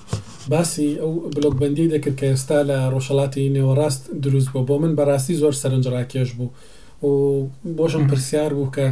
باسی 0.52 0.88
ئەو 1.02 1.12
بلوگبندی 1.36 1.90
دەکرد 1.94 2.16
کە 2.20 2.26
ئێستا 2.32 2.58
لە 2.70 2.78
ڕۆژەڵاتی 2.94 3.52
نێوەڕاست 3.56 4.02
دروست 4.24 4.48
بوو 4.52 4.64
بۆ 4.68 4.74
من 4.82 4.92
بەڕاستی 4.98 5.34
زۆر 5.42 5.54
سەرنجڕاکێش 5.62 6.28
بوو 6.38 6.50
و 7.06 7.10
بۆشم 7.78 8.02
پرسیار 8.10 8.50
بوو 8.58 8.72
کە 8.76 8.86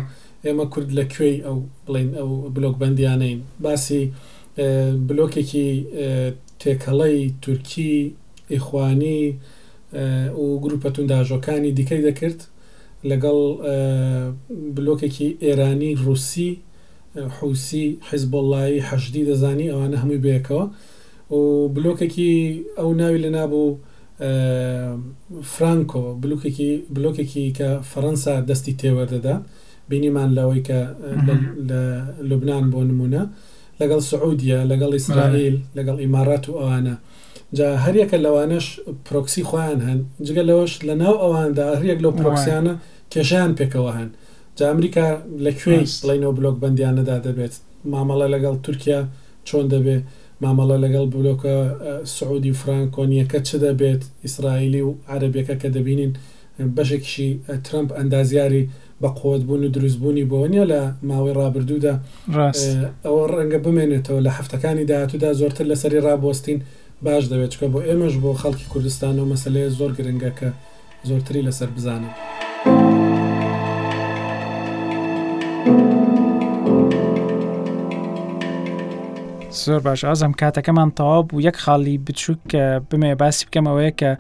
ئێمە 0.47 0.67
کورد 0.73 0.89
لە 0.99 1.05
کوێی 1.13 1.37
ئەو 1.47 1.57
بڵین 1.87 2.11
ئەو 2.19 2.31
بلوگبندیانەین 2.55 3.39
باسی 3.65 4.03
بلۆکێکی 5.09 5.71
تێکەڵەی 6.63 7.19
تورکی 7.45 7.93
ئیخوانی 8.53 9.21
و 10.43 10.47
گروپە 10.65 10.89
تونداژۆکانی 10.95 11.73
دیکەی 11.79 12.03
دەکرد 12.09 12.41
لەگەڵ 13.11 13.39
بلۆکێکی 14.77 15.29
ئێرانی 15.45 15.93
رووسی 16.07 16.51
حوسی 17.41 17.85
حیزبڵایی 18.11 18.79
حەشدی 18.89 19.25
دەزانی 19.31 19.71
ئەوانە 19.73 19.97
هەمووی 20.03 20.23
بەیەکەوە 20.25 20.65
و 21.35 21.39
بلوکێکی 21.75 22.33
ئەو 22.79 22.91
ناوی 23.01 23.23
لە 23.25 23.31
نابوو 23.37 23.79
فرانکۆ 25.55 26.05
بلوکێکی 26.23 26.73
بلوکێکی 26.97 27.53
کە 27.59 27.71
فەەنسا 27.91 28.35
دەستی 28.49 28.75
تێوەردەدا 28.81 29.37
بینیمان 29.91 30.31
لەوەی 30.39 30.63
کە 30.69 30.81
لە 31.69 31.79
لوبناان 32.29 32.65
بۆ 32.73 32.81
نمونە 32.91 33.23
لەگەڵ 33.81 34.01
سعودیە 34.11 34.59
لەگەڵ 34.71 34.93
ئیسرائیل 34.99 35.57
لەگەڵ 35.79 35.97
ئیمارات 36.05 36.45
و 36.49 36.53
ئەوانە 36.61 36.95
جا 37.57 37.69
هەریەکە 37.85 38.17
لەوانش 38.25 38.67
پرۆکسی 39.07 39.43
خۆیان 39.49 39.81
هەن 39.87 40.01
جگە 40.27 40.43
لەوەش 40.49 40.73
لە 40.89 40.95
ناو 41.03 41.15
ئەواندا 41.23 41.65
هەریەک 41.81 41.99
لەو 42.05 42.13
پرۆکسیانە 42.21 42.73
کێشیان 43.13 43.51
پێکەوە 43.59 43.93
هەن 43.99 44.11
جا 44.59 44.65
ئەمریکا 44.73 45.07
لەکوێ 45.47 45.79
لەینەوە 46.09 46.33
بلوک 46.39 46.57
بەندیانەدا 46.63 47.17
دەبێت 47.27 47.55
مامەڵە 47.93 48.27
لەگەڵ 48.35 48.55
تورکیا 48.67 49.01
چۆن 49.49 49.65
دەبێت 49.75 50.03
مامەڵە 50.45 50.77
لەگەڵ 50.85 51.05
بلوکە 51.15 51.55
سعودی 52.17 52.53
فرانکۆنیەکە 52.61 53.39
چ 53.49 53.51
دەبێت 53.67 54.03
ئیسرائیلی 54.25 54.83
و 54.87 54.91
عربەکە 55.15 55.55
کە 55.63 55.69
دەبینین 55.77 56.13
بەشێکیشی 56.77 57.29
ترمپ 57.67 57.89
ئەندازیاری 57.99 58.63
بە 59.03 59.09
قوت 59.21 59.43
بوون 59.49 59.63
و 59.65 59.69
دروستبوونی 59.77 60.25
بۆ 60.31 60.39
نیە 60.53 60.65
لە 60.73 60.81
ماوەی 61.09 61.35
ڕابردوودا 61.39 61.95
ئەوە 63.05 63.25
ڕەنگە 63.35 63.59
بمێنێتەوە 63.65 64.21
لە 64.27 64.31
هەفتەکانی 64.39 64.85
داهاتوودا 64.91 65.31
زۆرتر 65.41 65.65
لەسەری 65.73 66.05
ڕابۆستین 66.07 66.59
باش 67.05 67.25
دەوێت 67.33 67.51
چکە 67.55 67.67
بۆ 67.73 67.79
ئێمەش 67.89 68.15
بۆ 68.23 68.31
خەڵکی 68.43 68.67
کوردستان 68.73 69.15
و 69.19 69.29
مەسلەیە 69.33 69.69
زۆر 69.79 69.91
گرنگەکە 69.99 70.49
زۆرتری 71.11 71.47
لەسەر 71.49 71.69
بزانم. 71.77 72.13
زۆر 79.65 79.81
باش 79.89 80.01
ئازم 80.09 80.33
کاتەکەمان 80.41 80.91
تەواو 80.99 81.23
و 81.35 81.39
یەک 81.49 81.57
خاڵی 81.65 81.97
بچووک 82.07 82.41
کە 82.53 82.63
بمێ 82.91 83.11
باسی 83.21 83.45
بکەم 83.47 83.65
ئەوەیە 83.69 83.93
کە 84.01 84.11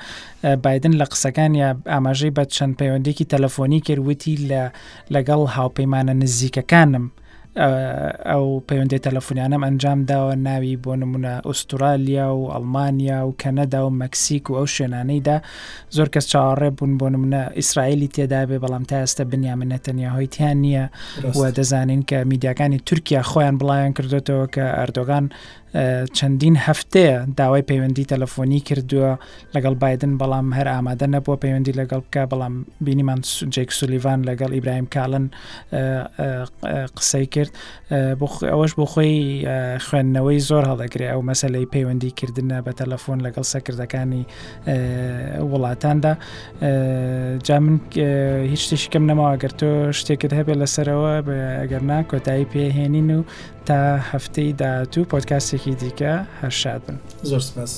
بادن 0.64 0.92
لە 1.00 1.07
قسەکان 1.12 1.52
یا 1.62 1.68
ئاماژەی 1.92 2.33
بە 2.37 2.44
چەند 2.57 2.72
پەیوەندێکی 2.80 3.28
تەلەفۆنی 3.33 3.85
کردوتی 3.87 4.35
لە 4.50 4.62
لەگەڵ 5.14 5.42
هاوپەیمانە 5.57 6.14
نزیکەکانم. 6.22 7.04
ئەو 7.62 8.44
پەیوەندی 8.68 9.00
تەلەفۆنیانم 9.06 9.62
ئەنجام 9.66 10.00
داوە 10.10 10.34
ناوی 10.46 10.76
بۆ 10.84 10.92
نمونە 11.02 11.34
ئوسترالیا 11.48 12.26
و 12.36 12.50
ئەلمانیا 12.54 13.18
و 13.28 13.34
کەنەدا 13.42 13.80
و 13.86 13.90
مەکسیک 14.02 14.44
و 14.50 14.54
ئەو 14.58 14.66
شوێنانەیدا 14.76 15.36
زۆر 15.96 16.08
کەس 16.14 16.26
چاوەڕێ 16.32 16.70
بوون 16.78 16.92
بۆ 17.00 17.06
نمونە 17.14 17.42
ئیسرائیلی 17.58 18.08
تێدا 18.14 18.42
بێ 18.48 18.56
بەڵام 18.64 18.84
تا 18.90 18.96
ئێستا 19.02 19.24
بنیامنەتەنیا 19.32 20.10
هۆیتیان 20.16 20.58
نییە 20.64 20.84
و 21.38 21.40
دەزانین 21.58 22.02
کە 22.08 22.16
میدیاکانی 22.30 22.78
تورکیا 22.86 23.22
خۆیان 23.30 23.56
بڵیان 23.60 23.92
کردوێتەوە 23.96 24.46
کە 24.54 24.64
ئەردۆگان 24.78 25.26
چەندین 26.16 26.56
هەفتەیە 26.66 27.16
داوای 27.38 27.64
پەیوەندی 27.70 28.08
تەلەفۆنی 28.12 28.60
کردووە 28.68 29.10
لەگەڵ 29.54 29.74
بادن 29.84 30.12
بەڵام 30.20 30.46
هەر 30.58 30.68
ئامادە 30.74 31.06
نەبووە 31.14 31.36
پەیوەندی 31.44 31.76
لەگەڵ 31.80 32.00
بکە 32.06 32.22
بەڵام 32.32 32.54
بینیمان 32.86 33.20
جێک 33.54 33.70
سولیڤان 33.78 34.18
لەگەڵ 34.28 34.50
ئیبراهیم 34.56 34.86
کاڵن 34.94 35.24
قسەی 36.96 37.26
کرد 37.34 37.43
دەکرد 37.50 38.48
ئەوەش 38.52 38.72
بۆ 38.78 38.85
خۆی 38.92 39.16
خوێندنەوەی 39.87 40.40
زۆر 40.48 40.64
هەڵدەگرێت 40.70 41.11
ئەو 41.12 41.20
مەسلەی 41.30 41.66
پەیوەندیکردە 41.74 42.42
بە 42.66 42.72
تەلەفۆن 42.80 43.18
لەگەڵ 43.26 43.44
سەکردەکانی 43.54 44.22
وڵاتاندا 45.50 46.12
جا 47.46 47.57
من 47.64 47.74
هیچ 48.52 48.61
شتێشکەم 48.66 49.04
نەماوە 49.11 49.37
گەر 49.42 49.52
تۆ 49.61 49.70
شتێکت 49.98 50.33
هەبێت 50.38 50.57
لەسەرەوە 50.62 51.11
ئەگەرنا 51.61 51.98
کۆتایی 52.11 52.46
پێهێنین 52.52 53.09
و 53.18 53.20
تا 53.68 53.78
هەفتەی 54.12 54.50
داهاتوو 54.61 55.09
پۆتکاسێکی 55.12 55.72
دیکە 55.80 56.12
هەرشاد 56.40 56.80
بن 56.87 56.96
زۆر 57.30 57.42
سپاس. 57.48 57.74